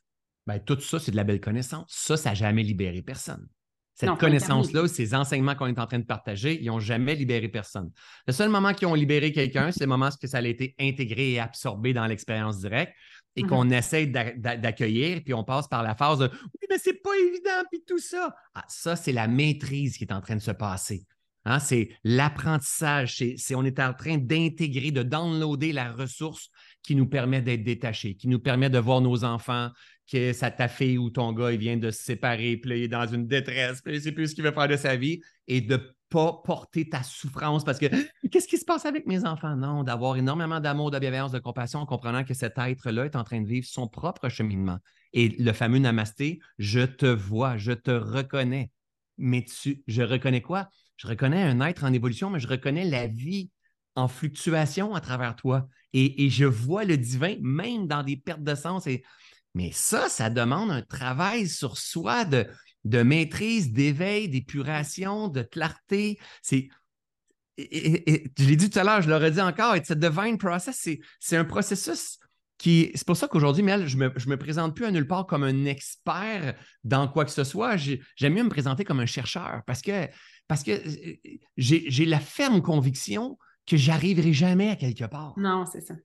[0.45, 1.85] ben, tout ça, c'est de la belle connaissance.
[1.89, 3.47] Ça, ça n'a jamais libéré personne.
[3.95, 7.91] Cette connaissance-là, ces enseignements qu'on est en train de partager, ils n'ont jamais libéré personne.
[8.25, 11.33] Le seul moment qu'ils ont libéré quelqu'un, c'est le moment où ça a été intégré
[11.33, 12.93] et absorbé dans l'expérience directe
[13.35, 17.01] et mmh qu'on essaie d'accueillir, puis on passe par la phase de Oui, mais c'est
[17.01, 18.35] pas évident, puis tout ça.
[18.53, 21.05] Ah, ça, c'est la maîtrise qui est en train de se passer.
[21.45, 21.59] Hein.
[21.59, 23.17] C'est l'apprentissage.
[23.17, 26.49] C'est, on est en train d'intégrer, de downloader la ressource
[26.83, 29.69] qui nous permet d'être détaché, qui nous permet de voir nos enfants,
[30.11, 32.87] que ça ta fille ou ton gars, il vient de se séparer, puis il est
[32.87, 35.21] dans une détresse, puis il ne sait plus ce qu'il veut faire de sa vie,
[35.47, 37.87] et de pas porter ta souffrance parce que
[38.31, 39.55] qu'est-ce qui se passe avec mes enfants?
[39.55, 43.23] Non, d'avoir énormément d'amour, de bienveillance, de compassion en comprenant que cet être-là est en
[43.23, 44.77] train de vivre son propre cheminement.
[45.13, 48.69] Et le fameux namasté, je te vois, je te reconnais.
[49.17, 50.69] Mais tu, je reconnais quoi?
[50.97, 53.49] Je reconnais un être en évolution, mais je reconnais la vie
[53.95, 55.67] en fluctuation à travers toi.
[55.93, 58.85] Et, et je vois le divin même dans des pertes de sens.
[58.85, 59.03] Et
[59.55, 62.47] mais ça, ça demande un travail sur soi de,
[62.83, 66.19] de maîtrise, d'éveil, d'épuration, de clarté.
[66.41, 66.69] C'est.
[67.57, 70.89] je l'ai dit tout à l'heure, je l'aurais dit encore, it's a divine process.
[71.19, 72.19] C'est un processus
[72.63, 75.25] c'est pour ça qu'aujourd'hui, Mel, je ne me, je me présente plus à nulle part
[75.25, 77.75] comme un expert dans quoi que ce soit.
[77.77, 80.07] J'aime mieux me présenter comme un chercheur parce que,
[80.47, 85.33] parce que euh, j'ai la ferme conviction que j'arriverai jamais à quelque part.
[85.37, 85.95] Non, c'est ça.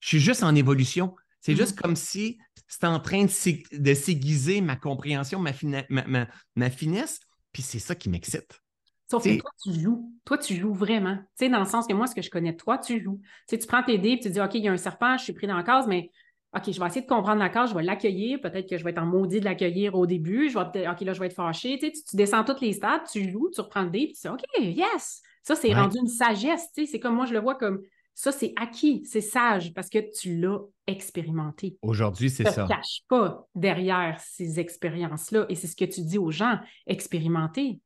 [0.00, 1.14] Je suis juste en évolution.
[1.42, 1.82] C'est juste mm-hmm.
[1.82, 5.52] comme si c'était en train de s'aiguiser ma compréhension, ma,
[5.90, 6.26] ma,
[6.56, 7.20] ma finesse,
[7.52, 8.62] puis c'est ça qui m'excite.
[9.10, 10.10] Sauf que toi, tu joues.
[10.24, 11.16] Toi, tu joues vraiment.
[11.16, 13.20] Tu sais, dans le sens que moi, ce que je connais de toi, tu joues.
[13.46, 15.24] Tu tu prends tes dés et tu dis, OK, il y a un serpent, je
[15.24, 16.10] suis pris dans la case, mais
[16.56, 18.40] OK, je vais essayer de comprendre la case, je vais l'accueillir.
[18.40, 20.48] Peut-être que je vais être en maudit de l'accueillir au début.
[20.48, 21.78] Je vais OK, là, je vais être fâché.
[21.78, 24.28] Tu, tu, descends toutes les stades, tu joues, tu reprends le dé, puis tu dis,
[24.28, 25.20] OK, yes!
[25.42, 26.68] Ça, c'est rendu une sagesse.
[26.74, 27.82] Tu sais, c'est comme moi, je le vois comme
[28.14, 31.78] ça, c'est acquis, c'est sage parce que tu l'as expérimenté.
[31.82, 32.62] Aujourd'hui, c'est ça.
[32.62, 35.46] Ne te cache pas derrière ces expériences-là.
[35.48, 37.80] Et c'est ce que tu dis aux gens, expérimenter.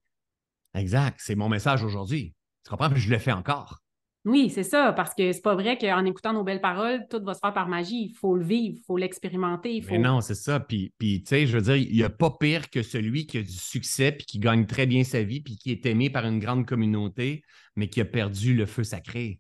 [0.74, 1.18] Exact.
[1.22, 2.34] C'est mon message aujourd'hui.
[2.64, 2.94] Tu comprends?
[2.94, 3.80] Je le fais encore.
[4.26, 7.32] Oui, c'est ça, parce que c'est pas vrai qu'en écoutant nos belles paroles, tout va
[7.32, 8.08] se faire par magie.
[8.10, 9.84] Il faut le vivre, il faut l'expérimenter.
[9.88, 10.58] Mais non, c'est ça.
[10.58, 13.38] Puis, puis tu sais, je veux dire, il n'y a pas pire que celui qui
[13.38, 16.26] a du succès, puis qui gagne très bien sa vie, puis qui est aimé par
[16.26, 17.42] une grande communauté,
[17.76, 19.38] mais qui a perdu le feu sacré.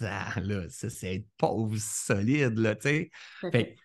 [0.00, 3.10] Attends, là, ça, c'est être pauvre solide, là, tu
[3.52, 3.76] sais.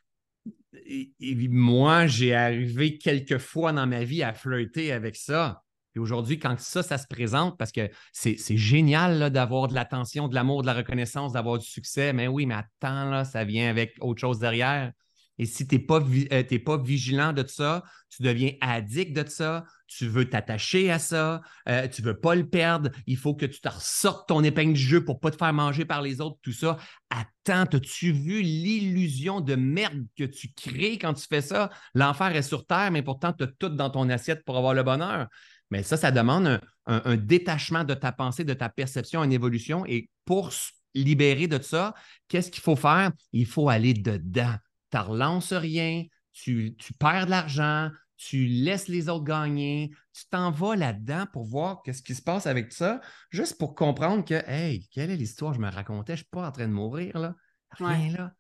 [1.50, 5.64] moi, j'ai arrivé quelques fois dans ma vie à flirter avec ça.
[5.96, 10.36] Et aujourd'hui, quand ça, ça se présente, parce que c'est génial d'avoir de l'attention, de
[10.36, 13.96] l'amour, de la reconnaissance, d'avoir du succès, mais oui, mais attends, là, ça vient avec
[14.00, 14.92] autre chose derrière.
[15.40, 19.64] Et si tu n'es pas, euh, pas vigilant de ça, tu deviens addict de ça,
[19.88, 23.46] tu veux t'attacher à ça, euh, tu ne veux pas le perdre, il faut que
[23.46, 26.20] tu te ressortes ton épingle du jeu pour ne pas te faire manger par les
[26.22, 26.78] autres, tout ça.
[27.10, 31.70] Attends, as-tu vu l'illusion de merde que tu crées quand tu fais ça?
[31.96, 34.84] L'enfer est sur terre, mais pourtant, tu as tout dans ton assiette pour avoir le
[34.84, 35.28] bonheur.
[35.72, 39.86] Mais ça, ça demande un, détachement de ta pensée, de ta perception, une évolution.
[39.86, 41.94] Et pour se libérer de ça,
[42.28, 43.12] qu'est-ce qu'il faut faire?
[43.32, 44.56] Il faut aller dedans.
[44.92, 50.52] Tu ne relances rien, tu, perds de l'argent, tu laisses les autres gagner, tu t'en
[50.52, 54.88] vas là-dedans pour voir qu'est-ce qui se passe avec ça, juste pour comprendre que, hey,
[54.92, 55.52] quelle est l'histoire?
[55.52, 56.14] Que je me racontais?
[56.14, 57.36] Je ne suis pas en train de mourir, là.
[57.72, 58.32] Rien là.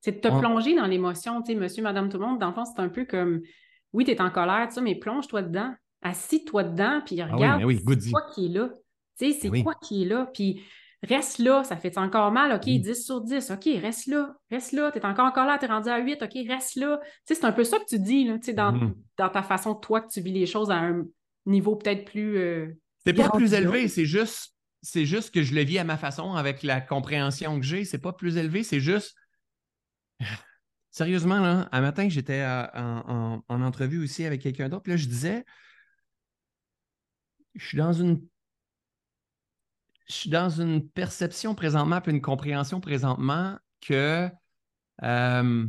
[0.00, 2.40] C'est de te plonger dans l'émotion, tu sais, monsieur, madame, tout le monde.
[2.40, 3.40] Dans le fond, c'est un peu comme,
[3.92, 7.62] oui, tu es en colère, mais plonge-toi dedans assis-toi dedans, puis ah regarde
[8.00, 8.68] c'est quoi qui est là.
[9.18, 10.28] Tu sais, c'est quoi qui est là.
[10.34, 10.62] Puis
[11.02, 14.90] reste là, ça fait encore mal, OK, 10 sur 10, OK, reste là, reste là,
[14.92, 17.00] tu es encore en là, tu es rendu à 8, OK, reste là.
[17.02, 18.94] Tu sais, c'est un peu ça que tu dis, là, tu sais, dans, mm-hmm.
[19.18, 21.04] dans, ta façon, toi, que tu vis les choses à un
[21.46, 22.38] niveau peut-être plus...
[22.38, 22.68] Euh,
[23.04, 26.34] c'est pas plus élevé, c'est juste, c'est juste que je le vis à ma façon,
[26.34, 29.16] avec la compréhension que j'ai, c'est pas plus élevé, c'est juste...
[30.92, 35.06] Sérieusement, là, un matin, j'étais en, en, entrevue aussi avec quelqu'un d'autre, puis là, je
[35.06, 35.42] disais,
[37.54, 38.20] je suis dans une
[40.08, 44.28] je suis dans une perception présentement, puis une compréhension présentement que
[45.02, 45.66] euh,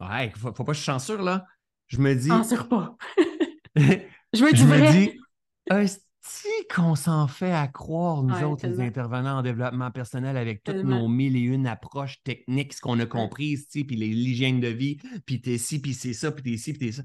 [0.00, 1.46] ouais, faut, faut pas que je chanceux là.
[1.86, 2.28] Je me dis.
[2.28, 2.96] Censure pas.
[3.76, 4.80] je veux du vrai.
[4.80, 10.36] Me dis, si qu'on s'en fait à croire, nous autres, les intervenants en développement personnel,
[10.36, 14.68] avec toutes nos mille et une approches techniques, ce qu'on a compris, puis l'hygiène de
[14.68, 17.02] vie, puis t'es ci, puis c'est ça, puis t'es ci, puis t'es ça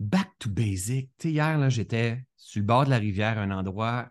[0.00, 1.10] back to basic.
[1.18, 4.10] Tu sais, hier, j'étais sur le bord de la rivière, un endroit,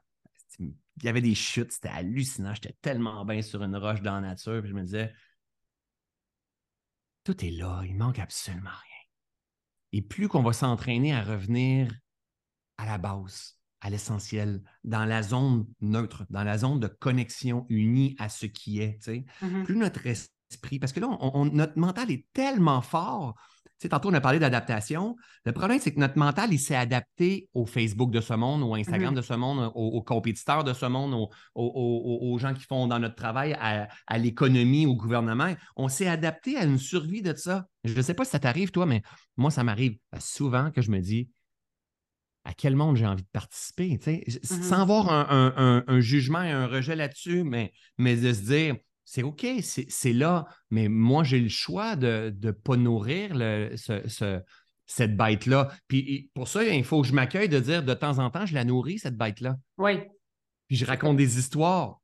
[0.97, 2.53] il y avait des chutes, c'était hallucinant.
[2.53, 5.13] J'étais tellement bien sur une roche dans la nature, puis je me disais,
[7.23, 9.03] tout est là, il manque absolument rien.
[9.93, 11.93] Et plus qu'on va s'entraîner à revenir
[12.77, 18.15] à la base, à l'essentiel, dans la zone neutre, dans la zone de connexion unie
[18.19, 19.63] à ce qui est, mm-hmm.
[19.63, 20.32] plus notre esprit,
[20.79, 21.17] parce que là,
[21.51, 23.35] notre mental est tellement fort
[23.89, 25.15] tantôt, on a parlé d'adaptation.
[25.45, 28.75] Le problème, c'est que notre mental, il s'est adapté au Facebook de ce monde, au
[28.75, 29.17] Instagram mm-hmm.
[29.17, 33.55] de ce monde, aux, compétiteurs de ce monde, aux, gens qui font dans notre travail,
[33.59, 35.53] à, l'économie, au gouvernement.
[35.75, 37.67] On s'est adapté à une survie de ça.
[37.83, 39.01] Je ne sais pas si ça t'arrive, toi, mais
[39.37, 41.29] moi, ça m'arrive souvent que je me dis
[42.45, 44.63] à quel monde j'ai envie de participer, mm-hmm.
[44.63, 49.45] sans avoir un, jugement et un rejet là-dessus, mais, mais de se dire c'est OK,
[49.61, 53.35] c'est là, mais moi, j'ai le choix de ne pas nourrir
[54.85, 55.71] cette bête-là.
[55.87, 58.53] Puis pour ça, il faut que je m'accueille de dire de temps en temps, je
[58.53, 59.57] la nourris, cette bête-là.
[59.77, 59.99] Oui.
[60.67, 61.99] Puis je raconte des histoires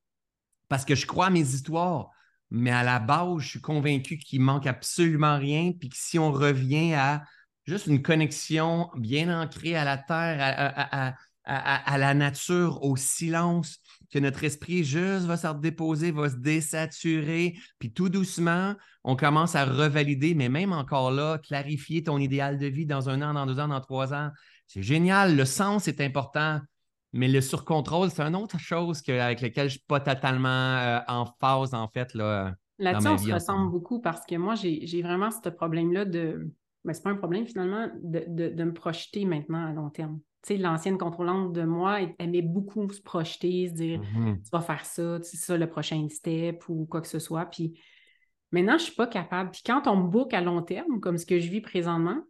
[0.67, 2.09] parce que je crois à mes histoires.
[2.51, 5.71] Mais à la base, je suis convaincu qu'il manque absolument rien.
[5.71, 7.23] Puis que si on revient à
[7.65, 13.79] juste une connexion bien ancrée à la terre, à la nature, au silence,
[14.11, 19.55] que notre esprit juste va se redéposer, va se désaturer, puis tout doucement, on commence
[19.55, 23.45] à revalider, mais même encore là, clarifier ton idéal de vie dans un an, dans
[23.45, 24.29] deux ans, dans trois ans.
[24.67, 25.35] C'est génial.
[25.35, 26.59] Le sens est important,
[27.13, 30.99] mais le surcontrôle, c'est une autre chose avec laquelle je ne suis pas totalement euh,
[31.07, 32.13] en phase, en fait.
[32.13, 32.53] Là.
[32.77, 36.51] Là-dessus, on se ressemble beaucoup parce que moi, j'ai vraiment ce problème-là de.
[36.85, 40.19] Mais ben, c'est pas un problème finalement de, me projeter maintenant à long terme.
[40.49, 44.41] L'ancienne contrôlante de moi aimait beaucoup se projeter, se dire mm-hmm.
[44.41, 47.45] tu vas faire ça, c'est ça le prochain step ou quoi que ce soit.
[47.45, 47.79] Puis
[48.51, 49.51] maintenant, je suis pas capable.
[49.51, 52.23] Puis quand on me book à long terme, comme ce que je vis présentement,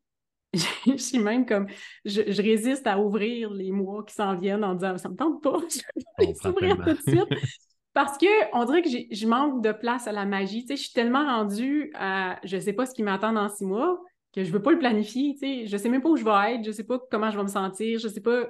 [0.54, 1.67] je suis même comme,
[2.06, 5.60] je, résiste à ouvrir les mois qui s'en viennent en disant, ça me tente pas,
[5.69, 7.28] je vais s'ouvrir tout de suite.
[7.93, 10.62] Parce qu'on dirait que je manque de place à la magie.
[10.62, 13.65] Tu sais, je suis tellement rendue à, je sais pas ce qui m'attend dans six
[13.65, 14.00] mois,
[14.34, 15.34] que je veux pas le planifier.
[15.34, 17.38] Tu sais, je sais même pas où je vais être, je sais pas comment je
[17.38, 18.50] vais me sentir, je sais pas.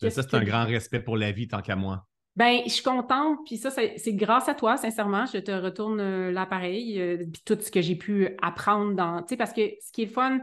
[0.00, 2.06] ça, c'est un grand respect pour la vie tant qu'à moi.
[2.36, 5.26] Ben, je suis contente, puis ça, c'est grâce à toi, sincèrement.
[5.26, 9.22] Je te retourne euh, l'appareil, euh, puis tout ce que j'ai pu apprendre dans.
[9.22, 10.38] Tu sais, parce que ce qui est fun,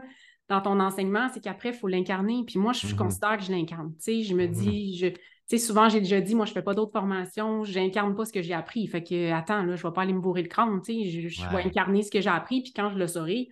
[0.48, 2.44] dans ton enseignement, c'est qu'après, il faut l'incarner.
[2.46, 2.94] Puis moi, je, mm-hmm.
[2.94, 3.94] considère que je l'incarne.
[3.94, 4.50] Tu sais, je me mm-hmm.
[4.50, 7.64] dis, je, tu sais, souvent, j'ai déjà dit, moi, je ne fais pas d'autres formations,
[7.64, 8.86] je n'incarne pas ce que j'ai appris.
[8.86, 11.28] Fait que, attends, là, je ne vais pas aller me bourrer le crâne, tu sais,
[11.28, 13.48] je, vais incarner ce que j'ai appris, puis quand je le saurai,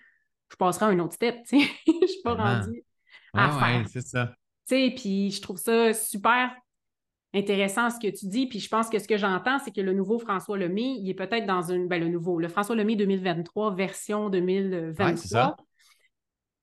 [0.51, 1.67] je passerai à un autre step, tu sais.
[1.87, 2.85] je ne suis pas rendue
[3.35, 3.89] à faire.
[3.89, 4.33] c'est ça.
[4.69, 6.51] Tu sais, puis je trouve ça super
[7.35, 9.93] intéressant ce que tu dis, puis je pense que ce que j'entends, c'est que le
[9.93, 13.75] nouveau François Lemay, il est peut-être dans une, ben le nouveau, le François Lemay 2023,
[13.75, 15.57] version 2023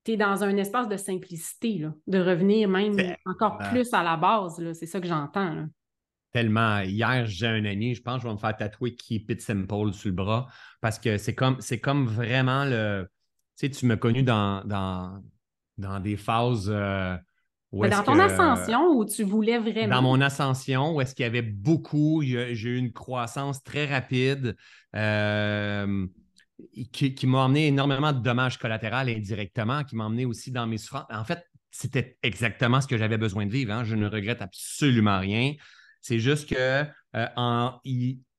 [0.03, 4.17] tu es dans un espace de simplicité, là, de revenir même encore plus à la
[4.17, 4.61] base.
[4.73, 5.65] C'est ça que j'entends.
[6.31, 6.79] Tellement.
[6.79, 9.93] Hier, j'ai un ami, je pense que je vais me faire tatouer Keep It Simple
[9.93, 10.47] sur le bras
[10.81, 13.07] parce que c'est comme, c'est comme vraiment le.
[13.57, 15.21] Tu sais, tu m'as connu dans, dans,
[15.77, 16.69] dans des phases.
[16.73, 17.15] Euh,
[17.71, 19.95] dans ton ascension où tu voulais vraiment.
[19.95, 24.55] Dans mon ascension, où est-ce qu'il y avait beaucoup, j'ai eu une croissance très rapide.
[24.95, 26.07] Euh,
[26.91, 31.05] qui, m'a emmené énormément de dommages collatéraux indirectement, qui m'a emmené aussi dans mes souffrances.
[31.09, 33.73] En fait, c'était exactement ce que j'avais besoin de vivre.
[33.73, 33.83] Hein.
[33.83, 35.53] Je ne regrette absolument rien.
[35.99, 36.85] C'est juste que
[37.15, 37.79] euh, en,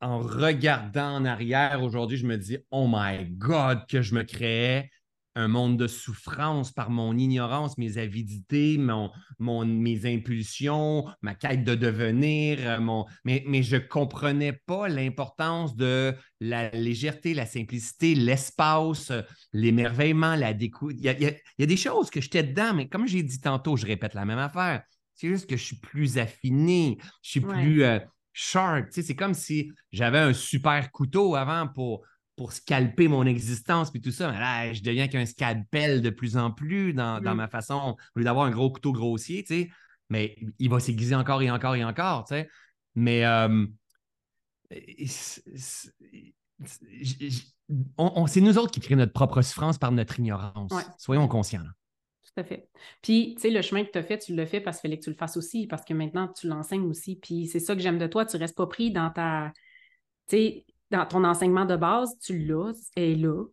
[0.00, 4.90] en, regardant en arrière aujourd'hui, je me dis, oh my God, que je me créais
[5.36, 11.64] un monde de souffrance par mon ignorance, mes avidités, mon, mon, mes impulsions, ma quête
[11.64, 12.58] de devenir.
[12.60, 13.06] Euh, mon...
[13.24, 19.12] Mais, mais je ne comprenais pas l'importance de la légèreté, la simplicité, l'espace,
[19.52, 20.98] l'émerveillement, la découverte.
[21.00, 24.14] Il, y a, des choses que j'étais dedans, mais comme j'ai dit tantôt, je répète
[24.14, 24.82] la même affaire.
[25.14, 27.98] C'est juste que je suis plus affiné, je suis plus euh,
[28.32, 28.88] sharp.
[28.90, 32.04] c'est comme si j'avais un super couteau avant pour
[32.36, 34.30] pour scalper mon existence puis tout ça.
[34.30, 38.24] Mais là, je deviens qu'un scalpel de plus en plus dans, ma façon, au lieu
[38.24, 39.70] d'avoir un gros couteau grossier, tu sais.
[40.10, 42.48] Mais il va s'aiguiser encore et encore et encore, tu sais.
[42.94, 43.66] Mais euh,
[47.98, 50.72] on, c'est nous autres qui créons notre propre souffrance par notre ignorance.
[50.98, 51.62] Soyons conscients.
[52.22, 52.68] Tout à fait.
[53.00, 54.98] Puis, tu sais, le chemin que tu as fait, tu l'as fait parce qu'il fallait
[54.98, 57.16] que tu le fasses aussi, parce que maintenant, tu l'enseignes aussi.
[57.16, 58.26] Puis, c'est ça que j'aime de toi.
[58.26, 59.52] Tu ne restes pas pris dans ta.
[60.28, 60.66] Tu sais,
[60.96, 63.44] dans ton enseignement de base, tu l'as, elle est là,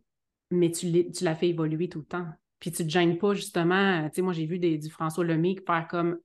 [0.50, 0.86] mais tu,
[1.20, 2.26] l'as fait évoluer tout le temps.
[2.60, 4.08] Puis tu ne te gênes pas, justement.
[4.08, 6.18] Tu sais, moi, j'ai vu des, du François Lemay faire comme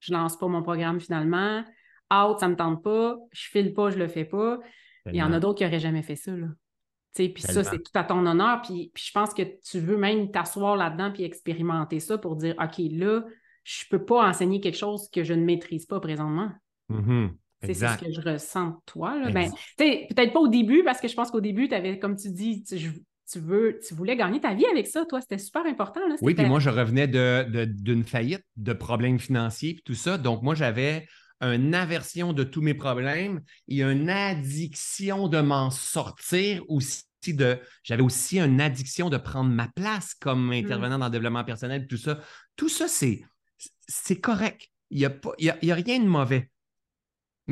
[0.00, 1.64] je lance pas mon programme finalement,
[2.12, 4.58] out, ça me tente pas, je file pas, je le fais pas.
[5.06, 6.32] Il y en a d'autres qui n'auraient jamais fait ça.
[6.32, 6.48] Là.
[7.14, 8.62] Puis ça, c'est tout à ton honneur.
[8.62, 12.54] Puis, puis, je pense que tu veux même t'asseoir là-dedans puis expérimenter ça pour dire
[12.58, 13.24] OK, là,
[13.64, 16.50] je ne peux pas enseigner quelque chose que je ne maîtrise pas présentement.
[16.90, 17.30] Mm-hmm.
[17.62, 19.30] C'est ce que je ressens de toi.
[19.30, 22.30] Ben, peut-être pas au début, parce que je pense qu'au début, tu avais, comme tu
[22.30, 25.20] dis, tu, veux, tu voulais gagner ta vie avec ça, toi.
[25.20, 26.00] C'était super important.
[26.20, 30.18] oui, puis moi, je revenais d'une faillite, de problèmes financiers, puis tout ça.
[30.18, 31.06] Donc, moi, j'avais
[31.40, 37.04] une aversion de tous mes problèmes et une addiction de m'en sortir aussi.
[37.28, 40.52] De, j'avais aussi une addiction de prendre ma place comme mmh.
[40.52, 42.18] intervenant dans le développement personnel, tout ça.
[42.56, 43.22] Tout ça, c'est,
[43.86, 44.68] c'est correct.
[44.90, 45.10] Il n'y a,
[45.52, 46.50] a, a rien de mauvais.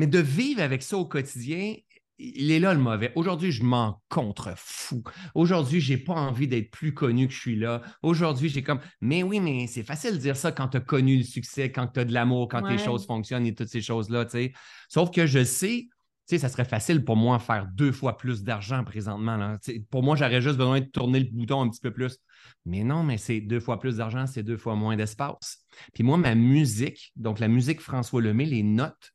[0.01, 1.75] Mais de vivre avec ça au quotidien,
[2.17, 3.11] il est là le mauvais.
[3.13, 5.03] Aujourd'hui, je m'en contrefous.
[5.35, 7.83] Aujourd'hui, je n'ai pas envie d'être plus connu que je suis là.
[8.01, 11.17] Aujourd'hui, j'ai comme, mais oui, mais c'est facile de dire ça quand tu as connu
[11.17, 14.25] le succès, quand tu as de l'amour, quand tes choses fonctionnent et toutes ces choses-là,
[14.25, 14.53] tu sais.
[14.89, 15.91] Sauf que je sais, tu
[16.25, 19.37] sais, ça serait facile pour moi de faire deux fois plus d'argent présentement.
[19.37, 19.59] Là.
[19.91, 22.17] pour moi, j'aurais juste besoin de tourner le bouton un petit peu plus.
[22.65, 25.59] Mais non, mais c'est deux fois plus d'argent, c'est deux fois moins d'espace.
[25.93, 29.13] Puis moi, ma musique, donc la musique François Lemay, les notes,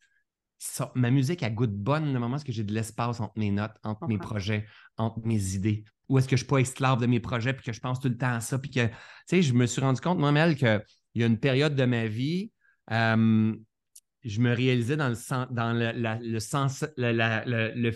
[0.95, 4.07] ma musique, a goûte bonne le moment où j'ai de l'espace entre mes notes, entre
[4.09, 4.67] mes projets,
[4.97, 5.85] entre mes idées.
[6.09, 8.09] Ou est-ce que je suis pas esclave de mes projets puis que je pense tout
[8.09, 8.59] le temps à ça?
[8.59, 8.95] Puis que, tu
[9.27, 10.83] sais, je me suis rendu compte, moi, Mel, qu'il
[11.15, 12.53] y a une période de ma vie,
[12.89, 17.91] je me réalisais dans le, dans le, sens, le,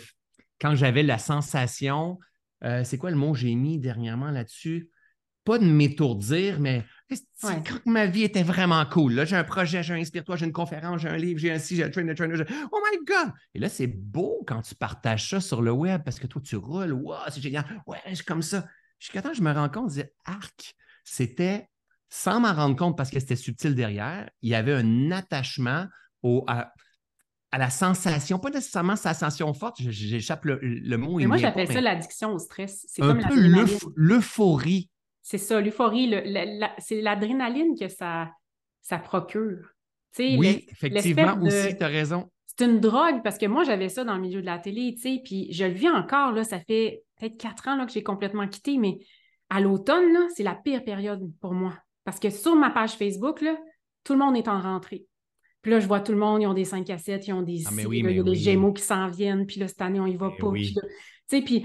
[0.61, 2.19] quand j'avais la sensation,
[2.65, 4.91] euh, c'est quoi le mot que j'ai mis dernièrement là-dessus?
[5.51, 6.85] Pas de m'étourdir, mais
[7.43, 9.15] quand ma vie était vraiment cool.
[9.15, 11.59] Là, j'ai un projet, j'ai un inspire-toi, j'ai une conférence, j'ai un livre, j'ai un
[11.59, 12.45] site, j'ai un trainer, trainer.
[12.71, 13.33] Oh my God!
[13.53, 16.55] Et là, c'est beau quand tu partages ça sur le web parce que toi, tu
[16.55, 16.93] roules.
[16.93, 17.65] Wow, c'est génial.
[17.85, 18.65] Ouais, je suis comme ça.
[19.01, 21.69] Jusqu'à temps, je me rends compte, je disais, arc, c'était
[22.09, 25.87] sans m'en rendre compte parce que c'était subtil derrière, il y avait un attachement
[26.23, 26.73] au, à,
[27.53, 31.19] la sensation, pas nécessairement sensation forte, j'échappe le, mot.
[31.19, 32.87] Mais moi, j'appelle ça l'addiction au stress.
[32.89, 33.35] C'est comme peu
[33.97, 34.91] l'euphorie
[35.31, 36.13] c'est ça, l'euphorie,
[36.79, 38.33] c'est l'adrénaline que ça,
[38.83, 39.75] ça procure.
[40.19, 42.29] oui, effectivement, aussi, tu as raison.
[42.47, 45.03] C'est une drogue parce que moi, j'avais ça dans le milieu de la télé, tu
[45.03, 48.03] sais, puis je le vis encore, là, ça fait peut-être quatre ans là, que j'ai
[48.03, 48.99] complètement quitté, mais
[49.51, 51.79] à l'automne, c'est la pire période pour moi.
[52.03, 53.57] Parce que sur ma page Facebook, là,
[54.03, 55.05] tout le monde est en rentrée.
[55.63, 57.63] Puis là, je vois tout le monde, ils ont des 5 cassettes, ils ont des,
[57.67, 60.17] ah, il y a des gémeaux qui s'en viennent, puis là, cette année, on y
[60.17, 60.51] va pas.
[60.51, 60.75] Puis,
[61.41, 61.65] puis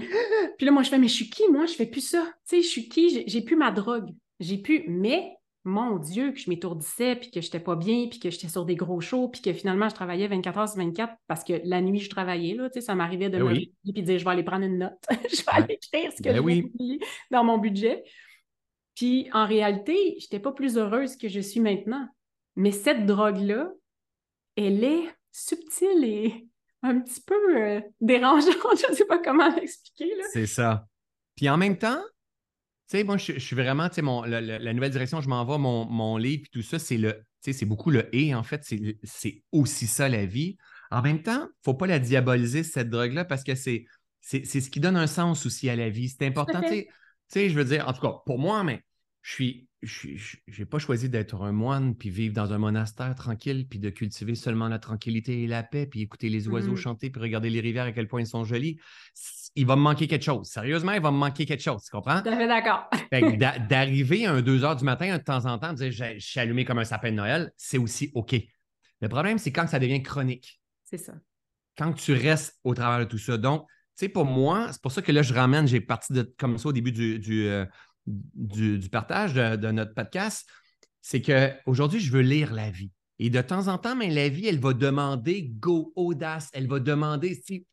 [0.60, 1.66] là, moi, je fais, mais je suis qui, moi?
[1.66, 2.24] Je fais plus ça.
[2.48, 3.24] Tu sais, je suis qui?
[3.26, 4.10] J'ai plus ma drogue.
[4.38, 4.84] J'ai plus.
[4.88, 5.32] Mais,
[5.64, 8.64] mon Dieu, que je m'étourdissais, puis que je n'étais pas bien, puis que j'étais sur
[8.64, 11.80] des gros shows, puis que finalement, je travaillais 24 heures sur 24 parce que la
[11.80, 12.54] nuit, je travaillais.
[12.54, 14.64] Là, tu sais, ça m'arrivait de ben me et puis dire, je vais aller prendre
[14.64, 15.04] une note.
[15.10, 16.98] je vais aller écrire ce que ben j'ai
[17.32, 18.04] dans mon budget.
[18.94, 22.08] Puis, en réalité, je n'étais pas plus heureuse que je suis maintenant.
[22.54, 23.70] Mais cette drogue-là,
[24.56, 26.45] elle est subtile et
[26.86, 28.54] un petit peu euh, dérangeante.
[28.86, 30.10] je ne sais pas comment l'expliquer.
[30.32, 30.86] C'est ça.
[31.36, 32.00] Puis en même temps,
[32.88, 36.16] tu sais, moi, je, suis vraiment, tu sais, la, nouvelle direction, je m'envoie mon, mon
[36.16, 38.64] livre, puis tout ça, c'est le, tu sais, c'est beaucoup le et, en fait,
[39.02, 40.56] c'est aussi ça la vie.
[40.90, 43.86] En même temps, il ne faut pas la diaboliser, cette drogue-là, parce que c'est
[44.22, 46.08] ce qui donne un sens aussi à la vie.
[46.08, 46.86] C'est important, tu
[47.28, 48.82] sais, je veux dire, en tout cas, pour moi, mais
[49.22, 50.08] je suis, je
[50.58, 54.34] n'ai pas choisi d'être un moine, puis vivre dans un monastère tranquille, puis de cultiver
[54.34, 57.60] seulement la tranquillité et la paix, puis écouter les oiseaux mmh chanter, puis regarder les
[57.60, 58.78] rivières à quel point ils sont jolis.
[59.54, 60.48] Il va me manquer quelque chose.
[60.48, 61.82] Sérieusement, il va me manquer quelque chose.
[61.84, 62.20] Tu comprends?
[62.22, 62.88] d'accord.
[63.68, 66.40] D'arriver à un 2 heures du matin de temps en temps, de dire je, suis
[66.40, 68.34] allumé comme un sapin de Noël, c'est aussi OK.
[69.00, 70.60] Le problème, c'est quand ça devient chronique.
[70.84, 71.14] C'est ça.
[71.76, 73.36] Quand tu restes au travers de tout ça.
[73.36, 76.34] Donc, tu sais, pour moi, c'est pour ça que là, je ramène, j'ai parti de,
[76.38, 77.64] comme ça au début du, euh,
[78.06, 80.48] du, partage de, notre podcast,
[81.02, 82.90] c'est qu'aujourd'hui, je veux lire la vie.
[83.18, 86.80] Et de temps en temps, mais la vie, elle va demander go, audace, elle va
[86.80, 87.66] demander si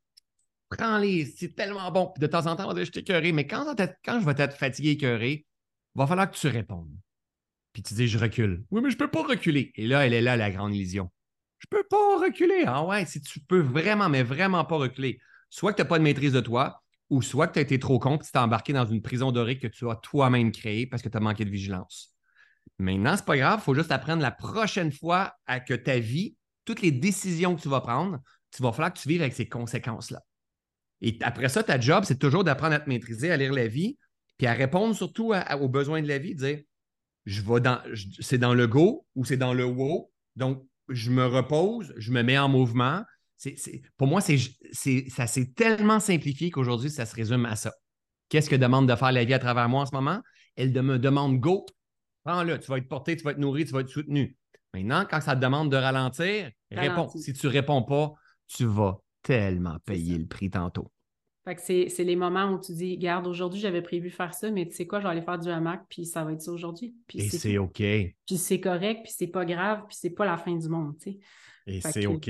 [0.70, 2.12] prends-les, c'est tellement bon.
[2.14, 3.32] Puis de temps en temps, on va dire je.
[3.32, 5.46] Mais quand, quand je vais être fatigué, écœuré,
[5.96, 6.96] il va falloir que tu répondes.
[7.74, 8.64] Puis tu dis je recule.
[8.72, 9.72] Oui, mais je ne peux pas reculer.
[9.76, 11.12] Et là, elle est là, la grande illusion.
[11.60, 12.64] Je ne peux pas reculer.
[12.68, 15.20] Ah ouais, si tu peux vraiment, mais vraiment pas reculer,
[15.50, 16.83] soit que tu n'as pas de maîtrise de toi,
[17.14, 19.32] ou soit que tu as été trop con et tu t'es embarqué dans une prison
[19.32, 22.16] dorée que tu as toi-même créée parce que tu as manqué de vigilance.
[22.80, 26.36] Maintenant, c'est pas grave, il faut juste apprendre la prochaine fois à que ta vie,
[26.66, 29.48] toutes les décisions que tu vas prendre, tu vas falloir que tu vives avec ces
[29.48, 30.24] conséquences-là.
[31.02, 34.00] Et après ça, ta job, c'est toujours d'apprendre à te maîtriser, à lire la vie,
[34.40, 36.62] puis à répondre surtout aux besoins de la vie, dire
[37.26, 37.80] je vais dans
[38.22, 40.12] c'est dans le go ou c'est dans le wow.
[40.36, 43.04] Donc, je me repose, je me mets en mouvement,
[43.98, 47.74] pour moi, c'est, ça s'est tellement simplifié qu'aujourd'hui, ça se résume à ça.
[48.30, 50.20] Qu'est-ce que demande de faire la vie à travers moi en ce moment?
[50.56, 51.66] Elle me demande go,
[52.24, 54.38] prends-le, tu vas être porté, tu vas être nourri, tu vas être soutenu.
[54.74, 57.10] Maintenant, quand ça te demande de ralentir, réponds.
[57.10, 58.14] Si tu ne réponds pas,
[58.48, 60.92] tu vas tellement payer le prix tantôt.
[61.58, 64.88] c'est, les moments où tu dis, garde, aujourd'hui, j'avais prévu faire ça, mais tu sais
[64.88, 66.96] quoi, je vais aller faire du hamac, puis ça va être ça aujourd'hui.
[67.14, 67.78] Et c'est, OK.
[67.78, 70.96] Puis c'est correct, puis c'est pas grave, puis c'est pas la fin du monde,
[71.68, 72.30] Et c'est OK.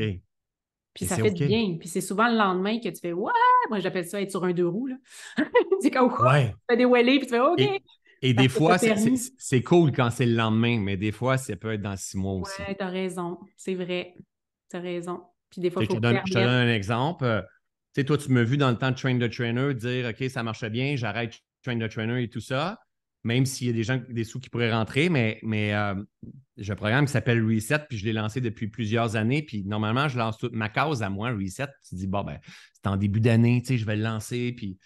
[0.94, 1.78] Puis ça fait du bien.
[1.80, 3.32] Puis c'est souvent le lendemain que tu fais Ouais,
[3.70, 4.90] moi j'appelle ça être sur un deux roues.
[5.82, 6.40] C'est comme quoi?
[6.40, 7.82] Tu fais des wellés, puis tu fais OK.
[8.26, 11.82] Et, des fois, c'est cool quand c'est le lendemain, mais des fois, ça peut être
[11.82, 12.62] dans six mois aussi.
[12.62, 13.38] Ouais, t'as raison.
[13.58, 14.16] C'est vrai.
[14.70, 15.24] T'as raison.
[15.50, 17.26] Puis des fois, faut je, te donne, je te donne un exemple.
[17.26, 20.10] Euh, tu sais, toi, tu m'as vu dans le temps de Train the Trainer dire
[20.10, 22.80] OK, ça marche bien, j'arrête Train the Trainer et tout ça
[23.24, 25.96] même s'il y a des gens, des sous qui pourraient rentrer, mais, mais euh,
[26.58, 30.08] j'ai un programme qui s'appelle Reset, puis je l'ai lancé depuis plusieurs années, puis normalement,
[30.08, 31.68] je lance toute ma cause à moi, Reset.
[31.88, 32.40] Tu dis, bon, ben,
[32.74, 34.78] c'est en début d'année, tu sais, je vais le lancer, puis...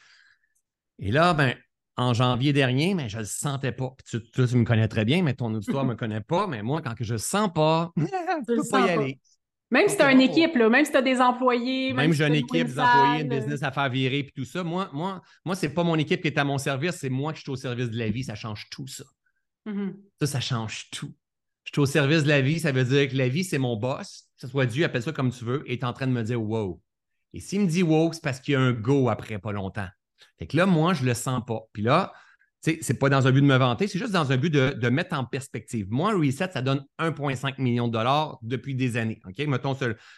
[0.99, 1.55] Et là, ben,
[1.97, 3.93] en janvier dernier, mais je ne le sentais pas.
[3.97, 6.61] Puis tu, tu me connais très bien, mais ton auditoire ne me connaît pas, mais
[6.61, 9.19] moi, quand je ne sens pas, je ne peux pas y aller.
[9.69, 11.91] Même si tu as une équipe, là, même si tu as des employés.
[11.93, 14.63] Même, si j'ai une équipe, des employés, une business à faire virer, puis tout ça.
[14.63, 17.33] Moi, moi, moi ce n'est pas mon équipe qui est à mon service, c'est moi
[17.33, 18.23] qui suis au service de la vie.
[18.23, 19.03] Ça change tout, ça.
[19.65, 19.93] Mm-hmm.
[20.21, 21.13] Ça, ça change tout.
[21.65, 23.75] Je suis au service de la vie, ça veut dire que la vie, c'est mon
[23.75, 24.29] boss.
[24.35, 26.23] Que ce soit Dieu, appelle ça comme tu veux, et est en train de me
[26.23, 26.81] dire wow.
[27.33, 29.89] Et s'il me dit wow, c'est parce qu'il y a un go après pas longtemps.
[30.39, 31.59] Fait que là, moi, je le sens pas.
[31.73, 32.13] Puis là,
[32.61, 35.17] c'est pas dans un but de me vanter, c'est juste dans un but de, mettre
[35.17, 35.87] en perspective.
[35.89, 39.21] Moi, Reset, ça donne 1,5 million de dollars depuis des années.
[39.25, 39.37] OK?
[39.47, 39.77] Mettons.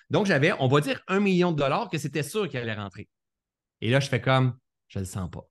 [0.10, 3.08] Donc, j'avais, on va dire, 1 million de dollars que c'était sûr qu'il allait rentrer.
[3.82, 5.46] Et là, je fais comme, je le sens pas.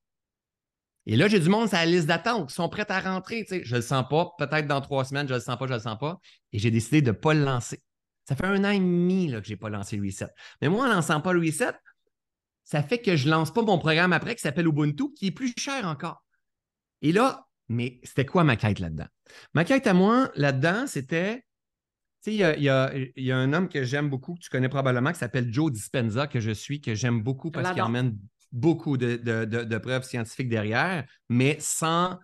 [1.07, 3.47] Et là, j'ai du monde sur la liste d'attente qui sont prêts à rentrer.
[3.49, 4.35] Je ne le sens pas.
[4.39, 6.21] Peut-être dans trois semaines, je le sens pas, je le sens pas.
[6.53, 7.83] Et j'ai décidé de ne pas le lancer.
[8.29, 10.29] Ça fait un an et demi là, que je n'ai pas lancé le Reset.
[10.61, 11.73] Mais moi, en ne lançant pas le Reset,
[12.65, 15.31] ça fait que je ne lance pas mon programme après qui s'appelle Ubuntu, qui est
[15.31, 16.23] plus cher encore.
[17.03, 19.07] Et là, mais c'était quoi ma quête là-dedans?
[19.55, 21.45] Ma quête à moi, là-dedans, c'était.
[22.25, 22.69] Tu sais, il y
[23.31, 26.41] a, un homme que j'aime beaucoup, que tu connais probablement, qui s'appelle Joe Dispenza, que
[26.41, 28.19] je suis, que j'aime beaucoup parce qu'il emmène
[28.51, 32.19] beaucoup de, preuves scientifiques derrière, mais sans,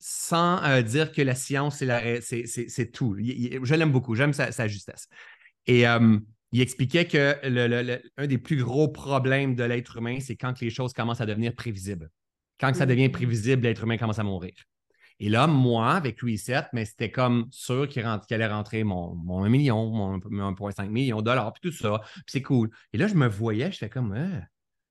[0.00, 3.16] sans euh, dire que la science, c'est tout.
[3.16, 5.06] je l'aime beaucoup, j'aime sa, justesse.
[5.66, 6.18] Et euh,
[6.50, 10.70] il expliquait que le, un des plus gros problèmes de l'être humain, c'est quand les
[10.70, 12.10] choses commencent à devenir prévisibles.
[12.60, 13.12] Quand ça devient mm.
[13.12, 14.54] prévisible, l'être humain commence à mourir.
[15.20, 19.48] Et là, moi, avec Reset, mais c'était comme sûr qu'il allait rentrer mon, mon 1
[19.48, 22.00] million, mon 1,5 million de dollars, puis tout ça.
[22.14, 22.70] Puis c'est cool.
[22.92, 24.40] Et là, je me voyais, je fais comme, euh.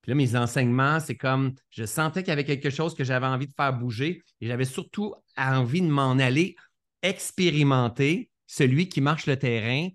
[0.02, 3.26] puis là, mes enseignements, c'est comme, je sentais qu'il y avait quelque chose que j'avais
[3.26, 6.58] envie de faire bouger et j'avais surtout envie de m'en aller
[7.04, 9.90] expérimenter celui qui marche le terrain,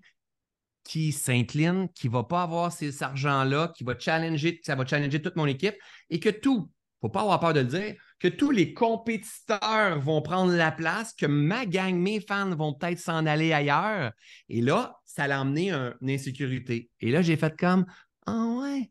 [0.83, 5.21] qui s'incline, qui ne va pas avoir ces argent-là, qui va challenger, ça va challenger
[5.21, 5.75] toute mon équipe
[6.09, 6.69] et que tout,
[7.03, 11.13] faut pas avoir peur de le dire, que tous les compétiteurs vont prendre la place,
[11.13, 14.13] que ma gang, mes fans vont peut-être s'en aller ailleurs.
[14.47, 16.89] Et là, ça l'a amené une insécurité.
[17.01, 17.85] Et là, j'ai fait comme
[18.25, 18.89] Ah oh ouais,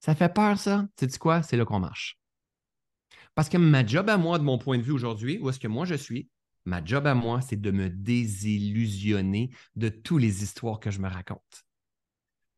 [0.00, 0.86] ça fait peur, ça.
[0.98, 1.42] Tu sais quoi?
[1.42, 2.18] C'est là qu'on marche.
[3.34, 5.66] Parce que ma job à moi, de mon point de vue aujourd'hui, où est-ce que
[5.66, 6.28] moi je suis,
[6.66, 11.08] ma job à moi, c'est de me désillusionner de toutes les histoires que je me
[11.08, 11.64] raconte.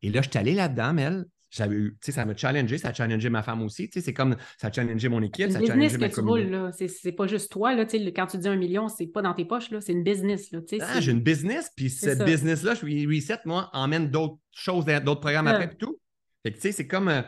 [0.03, 3.31] Et là, je suis allé là-dedans, elle, j'avais eu, ça m'a challengé, ça a challengé
[3.31, 3.91] ma femme aussi.
[3.93, 6.89] C'est comme ça a challengé mon équipe, ça a challengé ma communauté.
[6.89, 7.75] C'est pas juste toi.
[7.75, 10.51] Là, quand tu dis un million, c'est pas dans tes poches, c'est une business.
[10.51, 14.85] Là, ah, j'ai une business, puis cette business-là, je suis reset, moi, emmène d'autres choses,
[14.85, 15.99] d'autres programmes après et tout.
[16.45, 17.09] Fait que, c'est comme.
[17.09, 17.23] Euh,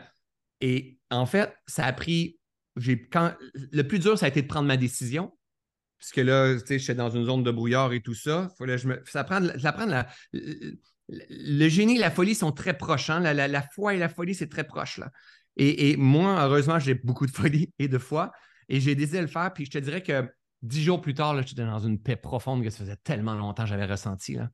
[0.61, 2.37] et en fait, ça a pris.
[3.11, 5.33] Quand, le plus dur, ça a été de prendre ma décision.
[5.97, 8.49] Puisque là, tu sais, je suis dans une zone de brouillard et tout ça.
[8.57, 10.07] Faut, je me, ça prend, ça prend la,
[11.29, 13.09] le génie et la folie sont très proches.
[13.09, 13.19] Hein.
[13.19, 14.97] La, foi et la folie, c'est très proche.
[14.97, 15.11] Là.
[15.57, 18.31] Et, moi, heureusement, j'ai beaucoup de folie et de foi.
[18.69, 19.51] Et j'ai décidé de le faire.
[19.53, 20.29] Puis je te dirais que
[20.61, 23.69] dix jours plus tard, j'étais dans une paix profonde que ça faisait tellement longtemps que
[23.69, 24.35] j'avais ressenti.
[24.35, 24.49] Là.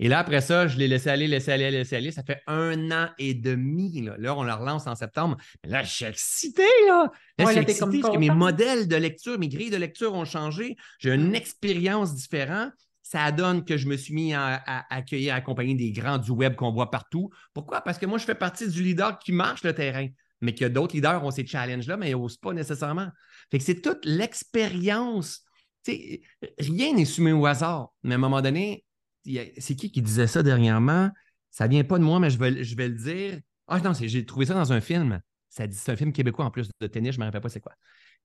[0.00, 2.12] Et là, après ça, je l'ai laissé aller, laissé aller, laissé aller.
[2.12, 4.08] Ça fait un an et demi.
[4.18, 5.36] Là, on la relance en septembre.
[5.64, 6.62] Mais là, je suis excité.
[6.86, 10.14] Là, là je suis excité parce que mes modèles de lecture, mes grilles de lecture
[10.14, 10.76] ont changé.
[11.00, 12.72] J'ai une expérience différente
[13.08, 16.54] ça donne que je me suis mis à, accueillir, à accompagner des grands du web
[16.56, 17.30] qu'on voit partout.
[17.54, 17.80] Pourquoi?
[17.80, 20.08] Parce que moi, je fais partie du leader qui marche le terrain,
[20.42, 23.08] mais que d'autres leaders ont ces challenges-là, mais ils n'osent pas nécessairement.
[23.50, 25.40] Fait que c'est toute l'expérience.
[25.86, 27.94] Rien n'est soumis au hasard.
[28.02, 28.84] Mais à un moment donné,
[29.24, 31.10] c'est qui qui disait ça dernièrement?
[31.50, 33.40] Ça ne vient pas de moi, mais je vais, je vais le dire.
[33.68, 35.18] Ah non, j'ai trouvé ça dans un film.
[35.48, 37.72] C'est un film québécois en plus de tennis, je ne me rappelle pas c'est quoi.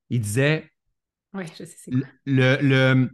[0.09, 0.69] Il disait.
[1.33, 2.01] Oui, je sais c'est quoi.
[2.25, 3.09] le, le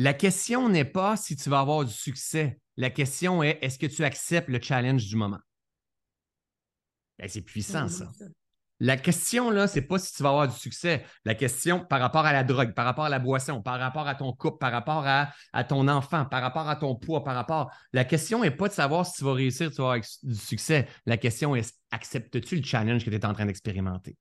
[0.00, 2.58] la question n'est pas si tu vas avoir du succès.
[2.78, 5.40] La question est est-ce que tu acceptes le challenge du moment?
[7.18, 8.10] Ben, c'est puissant, ça.
[8.82, 11.04] La question, là, c'est pas si tu vas avoir du succès.
[11.26, 14.14] La question par rapport à la drogue, par rapport à la boisson, par rapport à
[14.14, 17.70] ton couple, par rapport à, ton enfant, par rapport à ton poids, par rapport.
[17.92, 20.88] La question n'est pas de savoir si tu vas réussir, tu vas avoir du succès.
[21.04, 24.16] La question est acceptes-tu le challenge que tu es en train d'expérimenter?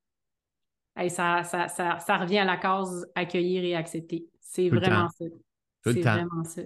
[1.07, 4.25] ça, ça, revient à la cause accueillir et accepter.
[4.41, 5.23] C'est vraiment ça.
[5.84, 6.61] C'est vraiment ça.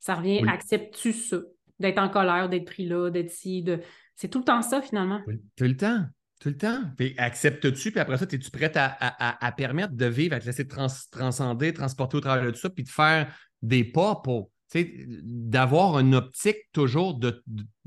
[0.00, 1.38] Ça revient, acceptes-tu ça?
[1.78, 3.80] D'être en colère, d'être pris là, d'être ici, de...
[4.14, 5.20] c'est tout le temps ça finalement.
[5.56, 6.04] Tout le temps.
[6.40, 6.82] Tout le temps.
[6.96, 11.72] Puis acceptes-tu, puis après ça, es-tu prête à, permettre de vivre, à te laisser transcender,
[11.72, 13.32] transporter au travers de tout ça, puis de faire
[13.62, 17.42] des pas pour, d'avoir une optique toujours de,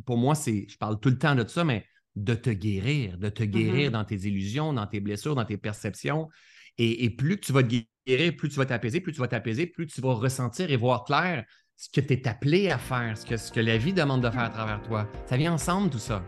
[0.06, 1.86] pour moi, c'est, je parle tout le temps de ça, mais
[2.16, 3.94] de te guérir, de te guérir mm-hmm.
[3.94, 6.30] dans tes illusions, dans tes blessures, dans tes perceptions.
[6.78, 7.76] Et, plus que tu vas te
[8.06, 11.44] plus tu vas t'apaiser, plus tu vas t'apaiser, plus tu vas ressentir et voir clair
[11.76, 14.30] ce que tu es appelé à faire, ce que, ce que la vie demande de
[14.30, 15.08] faire à travers toi.
[15.26, 16.24] Ça vient ensemble, tout ça.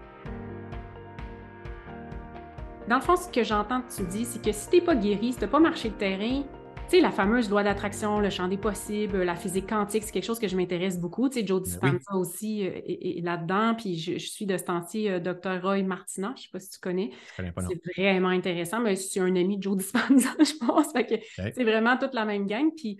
[2.89, 4.95] Dans le fond, ce que j'entends que tu dis, c'est que si tu n'es pas
[4.95, 6.43] guéri, si tu n'as pas marché le terrain,
[6.88, 10.25] tu sais, la fameuse loi d'attraction, le champ des possibles, la physique quantique, c'est quelque
[10.25, 11.27] chose que je m'intéresse beaucoup.
[11.27, 13.75] Tu sais, Joe ben Dispenza aussi euh, est, là-dedans.
[13.75, 15.61] Puis je, suis de ce temps-ci euh, Dr.
[15.61, 16.33] Roy Martina.
[16.35, 17.11] Je ne sais pas si tu connais.
[17.35, 18.79] C'est vraiment intéressant.
[18.79, 20.88] Mais je suis un ami de Joe Dispenza, je pense.
[21.35, 22.71] C'est vraiment toute la même gang.
[22.75, 22.97] Puis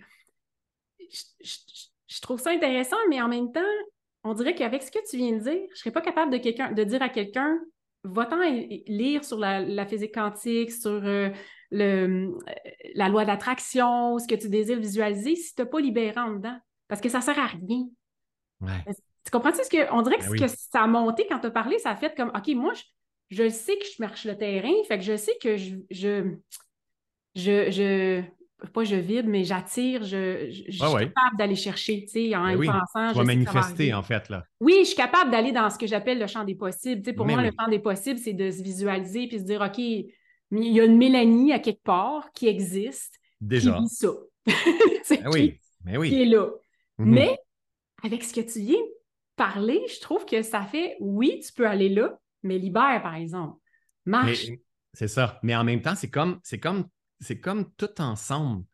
[1.40, 3.60] je, trouve ça intéressant, mais en même temps,
[4.22, 6.74] on dirait qu'avec ce que tu viens de dire, je ne serais pas capable de,
[6.74, 7.58] de dire à quelqu'un
[8.04, 8.40] va-t'en
[8.86, 11.30] lire sur la, physique quantique, sur euh,
[11.70, 12.36] le,
[12.94, 16.58] la loi d'attraction, ce que tu désires visualiser, si tu n'as pas libéré en dedans.
[16.88, 17.86] Parce que ça ne sert à rien.
[19.24, 19.92] Tu comprends ce que.
[19.92, 22.16] On dirait que, ben que ça a monté quand tu as parlé, ça a fait
[22.16, 22.72] comme OK, moi,
[23.30, 26.34] je, sais que je marche le terrain, fait que je sais que je, je,
[27.34, 28.22] je, je
[28.72, 32.66] pas je vibre, mais j'attire, je, je, suis capable d'aller chercher, tu sais, en ben
[32.66, 33.12] pensant.
[33.12, 34.44] Tu vas manifester, en fait, là.
[34.60, 37.02] Oui, je suis capable d'aller dans ce que j'appelle le champ des possibles.
[37.02, 39.60] Tu sais, pour moi, le champ des possibles, c'est de se visualiser puis se dire,
[39.60, 39.80] OK,
[40.50, 43.74] il y a une Mélanie à quelque part qui existe, Déjà.
[43.74, 44.08] qui vit ça.
[45.10, 46.08] Ben oui, mais ben oui.
[46.10, 46.50] Qui est là.
[46.98, 47.14] Mhm.
[47.14, 47.38] Mais
[48.02, 48.94] avec ce que tu viens de
[49.36, 53.58] parler, je trouve que ça fait, oui, tu peux aller là, mais libère, par exemple.
[54.04, 54.48] Marche.
[54.92, 55.38] C'est ça.
[55.42, 56.88] Mais en même temps, c'est comme, c'est comme
[57.20, 58.64] c'est comme tout ensemble.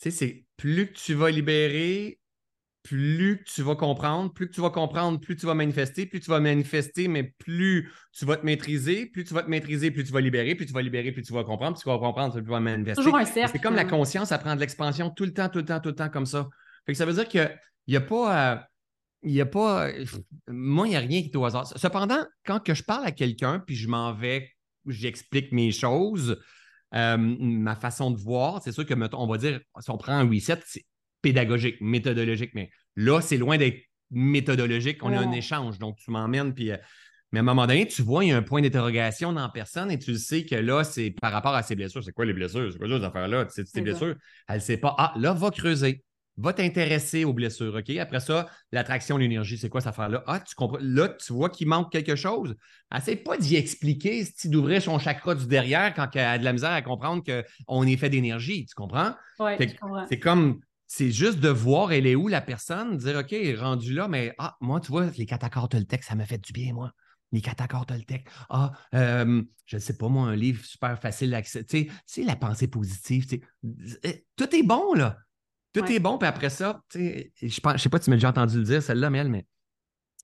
[0.00, 2.18] Tu sais, c'est plus que tu vas libérer,
[2.86, 6.30] plus tu vas comprendre, plus que tu vas comprendre, plus tu vas manifester, plus tu
[6.30, 10.12] vas manifester, mais plus tu vas te maîtriser, plus tu vas te maîtriser, plus tu
[10.12, 12.44] vas libérer, plus tu vas libérer, plus tu vas comprendre, plus tu vas comprendre, plus
[12.44, 13.02] tu vas manifester.
[13.02, 13.50] Toujours un cercle.
[13.52, 15.88] C'est comme la conscience, ça prend de l'expansion tout le temps, tout le temps, tout
[15.88, 16.48] le temps comme ça.
[16.86, 17.58] Fait que ça veut dire qu'il
[17.88, 18.68] n'y a pas.
[19.24, 19.90] il y a pas.
[20.46, 21.66] Moi, il n'y a rien qui est au hasard.
[21.66, 24.48] Cependant, quand que je parle à quelqu'un, puis je m'en vais,
[24.86, 26.40] j'explique mes choses,
[26.94, 30.28] euh, ma façon de voir, c'est sûr que, on va dire, si on prend un
[30.28, 30.84] reset, c'est
[31.26, 35.78] pédagogique, méthodologique, mais là, c'est loin d'être méthodologique, on a un échange.
[35.78, 36.70] Donc, tu m'emmènes, puis.
[36.70, 36.76] Euh,
[37.32, 39.48] mais à un moment donné, tu vois, il y a un point d'interrogation dans la
[39.48, 42.02] personne et tu sais que là, c'est par rapport à ses blessures.
[42.04, 42.72] C'est quoi les blessures?
[42.72, 43.46] C'est quoi ces affaires-là?
[43.50, 44.14] C'est tes blessures?
[44.48, 44.94] Elle ne sait pas.
[44.96, 46.04] Ah, là, va creuser
[46.38, 47.90] va t'intéresser aux blessures, OK?
[47.96, 50.22] Après ça, l'attraction, l'énergie, c'est quoi cette affaire-là?
[50.26, 50.78] Ah, tu comprends.
[50.80, 52.54] Là, tu vois qu'il manque quelque chose.
[52.94, 56.52] Essaye pas d'y expliquer, si d'ouvrir son chakra du derrière quand elle a de la
[56.52, 58.66] misère à comprendre qu'on est fait d'énergie.
[58.66, 59.14] Tu comprends?
[59.38, 60.06] Oui, comprends.
[60.08, 64.08] C'est comme, c'est juste de voir elle est où la personne, dire OK, rendu là,
[64.08, 66.92] mais ah, moi, tu vois, les catacores Toltec, ça m'a fait du bien, moi.
[67.32, 68.28] Les catacores Toltec.
[68.48, 71.64] Ah, euh, je ne sais pas, moi, un livre super facile d'accès.
[71.64, 73.26] Tu sais, c'est la pensée positive.
[74.36, 75.18] Tout est bon, là.
[75.72, 76.98] Tout est bon, puis après ça, je
[77.42, 79.46] ne sais pas si tu m'as déjà entendu le dire, celle-là, mais mais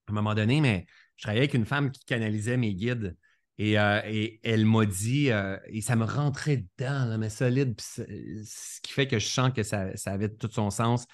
[0.06, 0.86] à un moment donné, mais
[1.16, 3.16] je travaillais avec une femme qui canalisait mes guides.
[3.58, 4.00] Et, euh,
[4.42, 9.18] elle m'a dit, euh, et ça me rentrait dedans, mais solide, ce qui fait que
[9.18, 11.06] je sens que ça, avait tout son sens.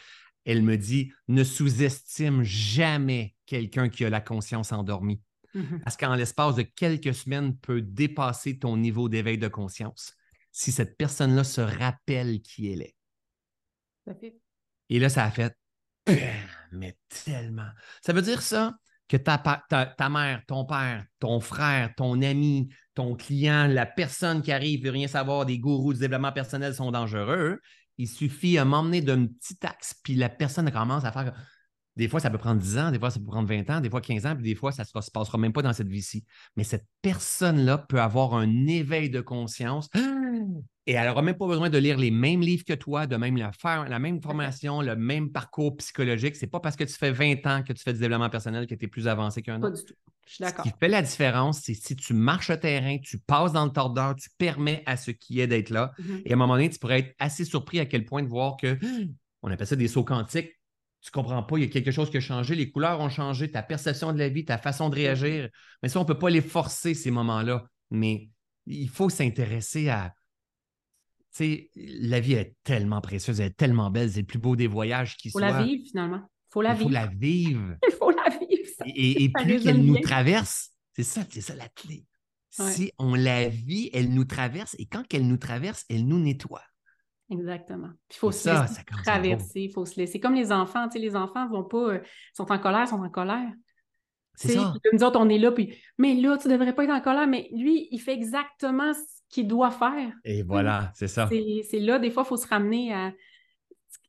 [0.45, 5.21] Elle me dit ne sous-estime jamais quelqu'un qui a la conscience endormie.
[5.55, 5.81] Mm-hmm.
[5.81, 10.15] Parce qu'en l'espace de quelques semaines, peut dépasser ton niveau d'éveil de conscience
[10.53, 12.95] si cette personne-là se rappelle qui elle est.
[14.89, 15.55] Et là, ça a fait
[16.73, 17.69] mais tellement.
[18.03, 18.79] Ça veut dire ça
[19.09, 24.85] que ta, mère, ton père, ton frère, ton ami, ton client, la personne qui arrive
[24.85, 27.59] veut rien savoir des gourous du développement personnel sont dangereux.
[27.97, 31.33] Il suffit à m'emmener d'un petit axe, puis la personne commence à faire
[31.99, 33.91] des fois, ça peut prendre 10 ans, des fois, ça peut prendre 20 ans, des
[33.91, 36.25] fois 15 ans, puis des fois, ça ne se passera même pas dans cette vie-ci.
[36.57, 39.91] Mais cette personne-là peut avoir un éveil de conscience
[40.89, 43.37] et elle n'aura même pas besoin de lire les mêmes livres que toi, de même
[43.37, 46.35] la faire, la même formation, le même parcours psychologique.
[46.35, 48.67] Ce n'est pas parce que tu fais 20 ans que tu fais du développement personnel
[48.67, 49.69] que tu es plus avancé qu'un autre.
[49.69, 49.95] Pas du tout.
[50.27, 50.65] Je suis d'accord.
[50.65, 53.71] Ce qui fait la différence, c'est si tu marches au terrain, tu passes dans le
[53.71, 55.93] tordeur, tu permets à ce qui est d'être là.
[55.99, 56.23] Mm-hmm.
[56.25, 58.57] Et à un moment donné, tu pourrais être assez surpris à quel point de voir
[58.57, 58.79] que,
[59.43, 60.59] on appelle ça des sauts quantiques,
[61.03, 63.51] tu comprends pas, il y a quelque chose qui a changé, les couleurs ont changé,
[63.51, 65.51] ta perception de la vie, ta façon de réagir.
[65.83, 67.67] Mais ça, on ne peut pas les forcer, ces moments-là.
[67.91, 68.31] Mais
[68.65, 70.15] il faut s'intéresser à.
[71.35, 74.57] Tu sais, la vie est tellement précieuse, elle est tellement belle, c'est le plus beau
[74.57, 75.43] des voyages qui soit.
[75.43, 76.23] Il faut la vivre, finalement.
[76.49, 76.89] Il faut la vivre.
[76.89, 77.77] Il faut la vivre.
[77.87, 78.71] il faut la vivre.
[78.87, 82.07] et, plus qu'elle nous traverse, c'est ça, c'est ça la clé.
[82.49, 86.63] Si on la vit, elle nous traverse et quand elle nous traverse, elle nous nettoie.
[87.31, 87.91] Exactement.
[88.11, 90.19] Il faut se laisser traverser, il faut se laisser.
[90.19, 92.01] Comme les enfants, tu sais, les enfants vont pas, euh,
[92.35, 93.53] sont en colère, sont en colère.
[94.35, 94.73] C'est ça.
[94.93, 97.49] Nous autres, on est là, puis, mais là, tu devrais pas être en colère, mais
[97.53, 98.93] lui, il fait exactement
[99.29, 100.13] qu'il doit faire.
[100.25, 101.29] Et voilà, c'est ça.
[101.29, 103.13] C'est là, des fois, il faut se ramener à,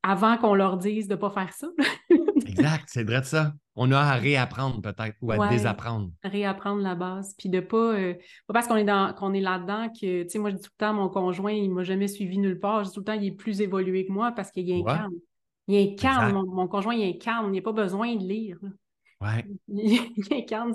[0.03, 1.67] avant qu'on leur dise de ne pas faire ça.
[2.45, 6.11] exact, c'est vrai de ça on a à réapprendre peut-être ou à désapprendre.
[6.21, 7.33] Réapprendre la base.
[7.37, 8.13] Puis de pas, euh,
[8.45, 10.71] pas parce qu'on est dans qu'on est là-dedans que, tu sais, moi je dis tout
[10.77, 12.83] le temps, mon conjoint, il m'a jamais suivi nulle part.
[12.83, 14.75] Je dis tout le temps, il est plus évolué que moi parce qu'il y a
[14.75, 15.13] un calme.
[15.69, 16.43] Il y a un calme.
[16.45, 17.45] Mon, conjoint, il y a un calme.
[17.45, 18.59] Il n'y a pas besoin de lire.
[19.21, 19.45] Ouais.
[19.67, 20.73] Il y a un calme.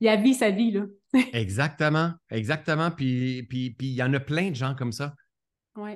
[0.00, 0.86] Il a vie sa vie, là.
[1.32, 2.12] exactement.
[2.30, 2.90] Exactement.
[2.90, 5.14] Puis, puis, puis il y en a plein de gens comme ça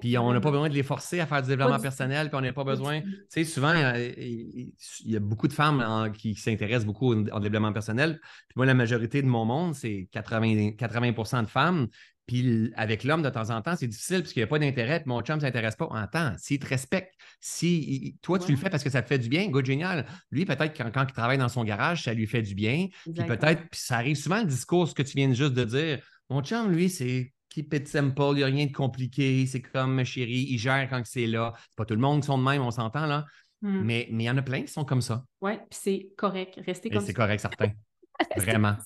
[0.01, 2.41] puis on n'a pas besoin de les forcer à faire du développement personnel, puis on
[2.41, 3.01] n'a pas besoin.
[3.01, 4.73] Tu sais, souvent, il
[5.05, 8.21] y a beaucoup de femmes qui s'intéressent beaucoup au, développement personnel.
[8.49, 11.89] Puis moi, la majorité de mon monde, c'est 80, 80 de femmes.
[12.27, 15.01] Puis avec l'homme, de temps en temps, c'est difficile parce qu'il n'y a pas d'intérêt,
[15.01, 15.89] puis mon chum ne s'intéresse pas.
[15.93, 19.29] Attends, s'il te respecte, si toi, tu le fais parce que ça te fait du
[19.29, 20.07] bien, good, génial.
[20.31, 22.89] Lui, peut-être quand, quand, il travaille dans son garage, ça lui fait du bien.
[23.05, 25.99] Puis peut-être, puis ça arrive souvent le discours, que tu viens juste de dire.
[26.31, 29.95] Mon chum, lui, c'est keep it simple, il n'y a rien de compliqué, c'est comme
[29.95, 31.53] ma chérie, il gère quand c'est là.
[31.57, 33.27] C'est pas tout le monde qui sont de même, on s'entend là.
[33.61, 33.83] Hmm.
[33.83, 35.25] Mais il y en a plein qui sont comme ça.
[35.41, 36.61] Oui, puis c'est correct.
[36.67, 37.07] Restez comme ça.
[37.07, 37.71] C'est correct, certain.
[38.37, 38.77] Vraiment.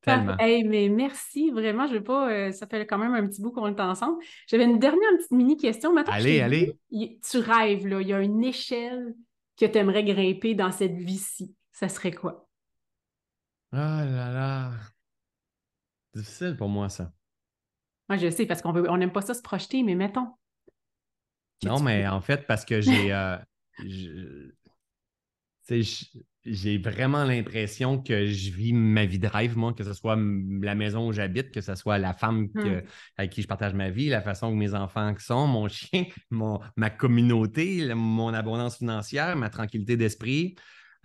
[0.00, 0.36] Tellement.
[0.38, 1.86] Hey, mais merci, vraiment.
[1.88, 2.30] Je veux pas.
[2.30, 4.22] euh, ça fait quand même un petit bout qu'on est ensemble.
[4.46, 5.92] J'avais une dernière petite mini question.
[5.92, 6.78] Maintenant, Allez, allez.
[6.90, 8.00] dit, tu rêves, là.
[8.00, 9.14] Il y a une échelle
[9.58, 11.54] que tu aimerais grimper dans cette vie-ci.
[11.72, 12.48] Ça serait quoi?
[13.72, 14.70] Ah là là.
[16.14, 17.12] Difficile pour moi, ça.
[18.08, 20.28] Moi, je sais, parce qu'on veut, on n'aime pas ça se projeter, mais mettons.
[21.64, 23.12] Non, mais peux- en fait, parce que j'ai.
[23.12, 23.36] euh,
[23.80, 24.54] je- tu
[25.64, 29.92] sais, je- j'ai vraiment l'impression que je vis ma vie de rêve, moi, que ce
[29.92, 32.86] soit la maison où j'habite, que ce soit la femme que- Hmm.
[33.16, 36.60] avec qui je partage ma vie, la façon que mes enfants sont, mon chien, mon,
[36.76, 40.54] ma communauté, mon abondance financière, ma tranquillité d'esprit.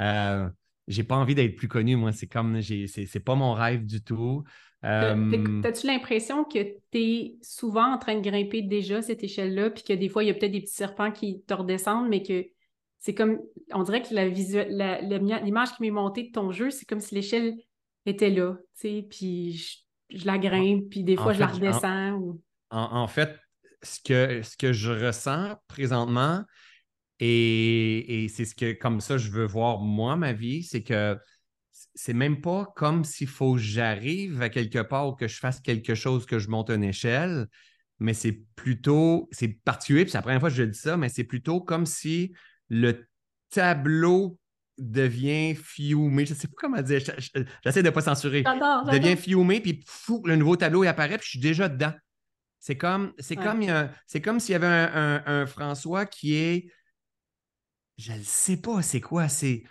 [0.01, 0.47] Euh,
[0.87, 2.11] j'ai pas envie d'être plus connu, moi.
[2.11, 4.43] C'est comme, c'est pas mon rêve du tout.
[4.85, 6.59] Euh, t'as- T'as-tu l'impression que
[6.91, 10.27] tu es souvent en train de grimper déjà cette échelle-là, puis que des fois, il
[10.27, 12.45] y a peut-être des petits serpents qui te redescendent, mais que
[13.05, 13.37] c'est comme,
[13.73, 14.69] on dirait que la visuel,
[15.43, 17.53] l'image qui m'est montée de ton jeu, c'est comme si l'échelle
[18.05, 21.47] était là, tu sais, puis je, je la grimpe, puis des En fois, je la
[21.47, 22.11] en- redescends.
[22.13, 23.37] ou- En, en fait,
[23.81, 26.45] ce que, ce que je ressens présentement,
[27.19, 31.17] et, et c'est ce que, comme ça, je veux voir moi, ma vie, c'est que
[31.95, 35.59] c'est même pas comme s'il faut que j'arrive à quelque part ou que je fasse
[35.59, 37.47] quelque chose, que je monte une échelle,
[37.99, 41.09] mais c'est plutôt, c'est particulier, puis c'est la première fois que je dis ça, mais
[41.09, 42.33] c'est plutôt comme si
[42.73, 43.07] le
[43.49, 44.39] tableau
[44.79, 46.25] devient fiumé.
[46.25, 48.41] Je sais pas comment dire, je- je- j'essaie de ne pas censurer.
[48.91, 51.93] Devient fiumé, puis fou, le nouveau tableau il apparaît, puis je suis déjà dedans.
[52.59, 53.43] C'est comme, c'est Ouais.
[53.43, 56.71] comme, c'est comme s'il y avait un, un- un François qui est,
[57.97, 59.63] je ne sais pas c'est quoi, c'est,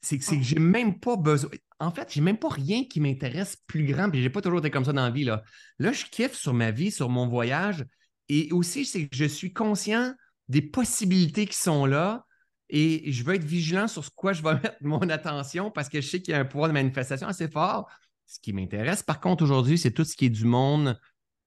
[0.00, 1.50] c'est, c'est que j'ai même pas besoin.
[1.80, 4.70] En fait, j'ai même pas rien qui m'intéresse plus grand, puis j'ai pas toujours été
[4.70, 5.42] comme ça dans la vie là.
[5.78, 7.84] Là, je kiffe sur ma vie, sur mon voyage,
[8.28, 10.14] et aussi c'est que je suis conscient
[10.48, 12.24] des possibilités qui sont là.
[12.70, 16.00] Et je veux être vigilant sur ce quoi je vais mettre mon attention parce que
[16.00, 17.88] je sais qu'il y a un pouvoir de manifestation assez fort.
[18.26, 20.98] Ce qui m'intéresse, par contre, aujourd'hui, c'est tout ce qui est du monde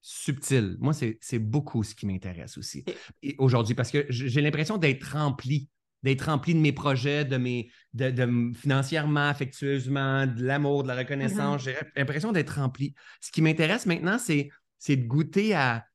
[0.01, 0.77] subtil.
[0.79, 2.83] Moi, c'est beaucoup ce qui m'intéresse aussi
[3.37, 5.69] aujourd'hui parce que j'ai l'impression d'être rempli,
[6.01, 11.63] d'être rempli de mes projets, de mes, de, financièrement, affectueusement, de l'amour, de la reconnaissance.
[11.63, 12.95] J'ai l'impression d'être rempli.
[13.21, 14.49] Ce qui m'intéresse maintenant, c'est
[14.79, 15.85] c'est de goûter à,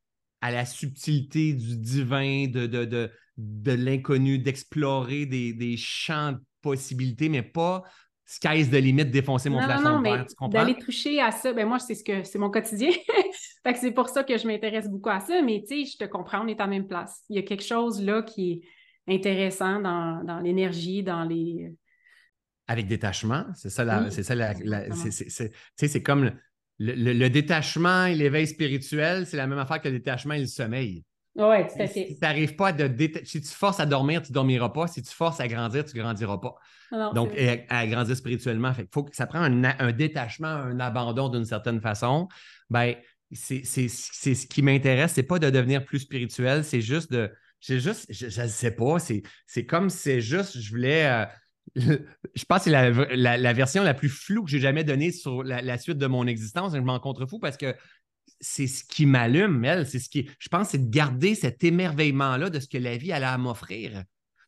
[0.40, 6.38] à la subtilité du divin, de, de, de, de l'inconnu, d'explorer des, des champs de
[6.62, 7.82] possibilités, mais pas
[8.24, 10.50] sky's the limit, défoncer mon Non, plafond non, de mais verre, tu comprends?
[10.52, 12.90] d'aller toucher à ça, ben moi, c'est ce que c'est mon quotidien.
[13.62, 15.40] fait que c'est pour ça que je m'intéresse beaucoup à ça.
[15.42, 17.22] Mais tu sais, je te comprends, on est à la même place.
[17.28, 18.62] Il y a quelque chose là qui
[19.06, 21.72] est intéressant dans, dans l'énergie, dans les.
[22.68, 25.86] Avec détachement, c'est ça, la, Oui, c'est ça la, la- c'est, c'est- c'est- tu sais,
[25.88, 29.98] c'est comme le, le- le détachement et l'éveil spirituel, c'est la même affaire que le
[29.98, 31.04] détachement et le sommeil.
[31.38, 32.06] Oui, tout à Si fait.
[32.14, 34.86] tu n'arrives pas à te déta- si tu forces à dormir, tu ne dormiras pas.
[34.86, 36.54] Si tu forces à grandir, tu ne grandiras pas.
[36.92, 37.30] Non, Donc,
[37.68, 38.72] à, à grandir spirituellement.
[38.72, 42.28] Fait faut que ça prend un, détachement, un abandon d'une certaine façon.
[42.70, 42.94] Ben,
[43.32, 45.12] c'est ce qui m'intéresse.
[45.14, 47.30] C'est pas de devenir plus spirituel, c'est juste de.
[47.60, 51.06] C'est juste, je ne sais pas, c'est comme si c'est juste, je voulais.
[51.06, 51.26] euh,
[51.76, 55.10] je pense que c'est la, la- la version la plus floue que j'ai jamais donnée
[55.10, 56.72] sur la, la suite de mon existence.
[56.74, 57.74] Je m'en contrefous parce que
[58.40, 59.86] c'est ce qui m'allume, elle.
[59.86, 60.28] C'est ce qui.
[60.38, 63.38] Je pense c'est de garder cet émerveillement-là de ce que la vie elle a à
[63.38, 64.04] m'offrir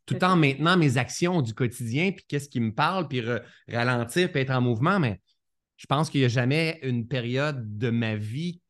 [0.06, 3.22] tout en maintenant mes actions du quotidien, puis qu'est-ce qui me parle, puis
[3.68, 4.98] ralentir, puis être en mouvement.
[4.98, 5.20] Mais
[5.76, 8.62] je pense qu'il n'y a jamais une période de ma vie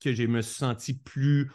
[0.00, 1.50] que je me suis senti plus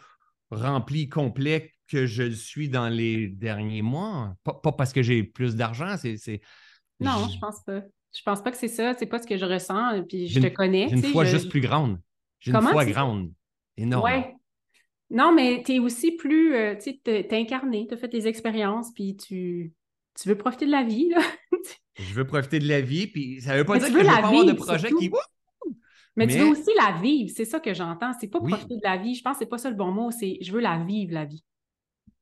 [0.50, 4.34] rempli, complet que je le suis dans les derniers mois.
[4.42, 6.16] Pas, pas parce que j'ai plus d'argent, c'est.
[6.16, 6.40] c'est-
[6.98, 7.82] Non, je pense pas.
[8.16, 8.94] Je pense pas que c'est ça.
[8.98, 10.02] C'est pas ce que je ressens.
[10.08, 10.88] Puis je te connais.
[10.88, 12.00] Une tu sais, foi je- juste plus grande.
[12.44, 13.32] J'ai une foi grande.
[13.76, 14.04] Énorme.
[14.04, 14.34] Ouais.
[15.10, 16.54] Non, mais tu es aussi plus.
[16.54, 19.72] euh, tu sais, t'es incarné, tu as fait des expériences, puis tu,
[20.20, 21.20] tu veux profiter de la vie, là.
[21.96, 23.98] Je veux profiter de la vie, puis ça ne veut pas Mais dire que je
[23.98, 25.10] ne veux la pas avoir de projet qui.
[26.16, 28.12] Mais, tu veux aussi la vivre, c'est ça que j'entends.
[28.20, 28.50] C'est pas Oui.
[28.50, 29.14] profiter de la vie.
[29.14, 31.24] Je pense que c'est pas ça le bon mot, c'est je veux la vivre, la
[31.24, 31.44] vie.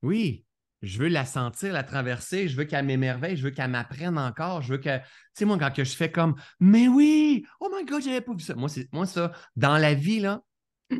[0.02, 0.44] Oui,
[0.82, 4.62] je veux la sentir, la traverser, je veux qu'elle m'émerveille, je veux qu'elle m'apprenne encore,
[4.62, 5.04] je veux que, tu
[5.34, 8.40] sais, moi, quand que je fais comme, mais oui, oh my God, j'avais pas vu
[8.40, 8.54] ça.
[8.54, 10.42] Moi, c'est, moi, ça, dans la vie, là,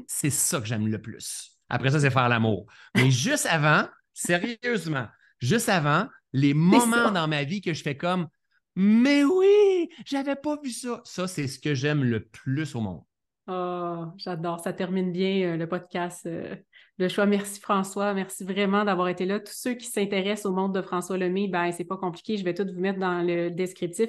[0.06, 1.58] c'est ça que j'aime le plus.
[1.68, 2.66] Après ça, c'est faire l'amour.
[2.94, 5.08] Mais juste avant, sérieusement,
[5.40, 8.28] juste avant, les moments dans ma vie que je fais comme,
[8.76, 11.02] mais oui, j'avais pas vu ça.
[11.04, 13.02] Ça, c'est ce que j'aime le plus au monde.
[13.48, 14.60] Oh, j'adore.
[14.60, 16.26] Ça termine bien euh, le podcast.
[16.26, 16.54] euh,
[16.98, 17.26] le choix.
[17.26, 18.14] Merci François.
[18.14, 19.40] Merci vraiment d'avoir été là.
[19.40, 22.36] Tous ceux qui s'intéressent au monde de François Lemay, ben c'est pas compliqué.
[22.36, 24.08] Je vais tout vous mettre dans le descriptif.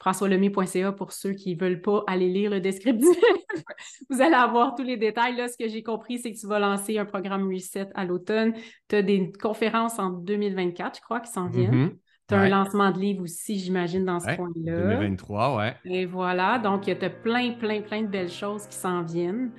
[0.00, 3.08] françoislemay.ca pour ceux qui veulent pas aller lire le descriptif.
[4.10, 5.36] vous allez avoir tous les détails.
[5.36, 8.52] Là, ce que j'ai compris, c'est que tu vas lancer un programme Reset à l'automne.
[8.88, 11.74] Tu as des conférences en 2024, je crois, qui s'en viennent.
[11.74, 11.98] Mhm.
[12.28, 14.78] Tu as un lancement de livre aussi, j'imagine, dans ce coin-là.
[14.78, 15.76] 2023, ouais.
[15.84, 19.52] Et voilà, donc tu as plein, plein, plein de belles choses qui s'en viennent.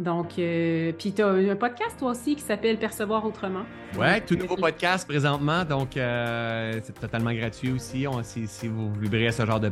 [0.00, 3.64] Donc, euh, puis tu as un podcast toi aussi qui s'appelle Percevoir autrement.
[3.98, 8.06] Ouais, tout nouveau podcast présentement, donc euh, c'est totalement gratuit aussi.
[8.22, 9.70] si, vous vibrez à ce genre de,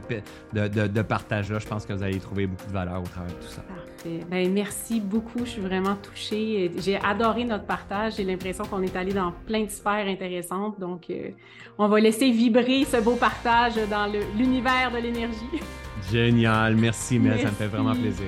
[0.52, 3.48] de, partage-là, je pense que vous allez trouver beaucoup de valeur au travers de tout
[3.48, 3.62] ça.
[3.62, 4.20] Parfait.
[4.30, 6.72] Ben, merci beaucoup, je suis vraiment touchée.
[6.76, 8.16] J'ai adoré notre partage.
[8.16, 10.78] J'ai l'impression qu'on est allé dans plein de sphères intéressantes.
[10.78, 11.30] Donc, euh,
[11.78, 15.62] on va laisser vibrer ce beau partage dans l'univers de l'énergie.
[16.12, 18.26] Génial, merci, Mel, ça me fait vraiment plaisir.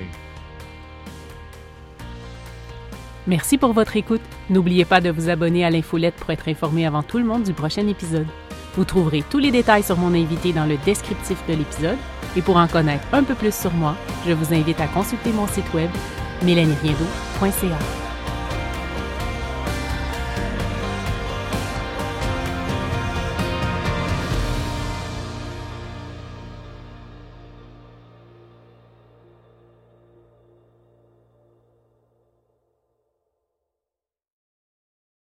[3.27, 4.21] Merci pour votre écoute.
[4.49, 7.53] N'oubliez pas de vous abonner à l'infolette pour être informé avant tout le monde du
[7.53, 8.27] prochain épisode.
[8.75, 11.97] Vous trouverez tous les détails sur mon invité dans le descriptif de l'épisode.
[12.35, 13.95] Et pour en connaître un peu plus sur moi,
[14.25, 15.89] je vous invite à consulter mon site web
[16.43, 18.10] mélanieriendo.ca.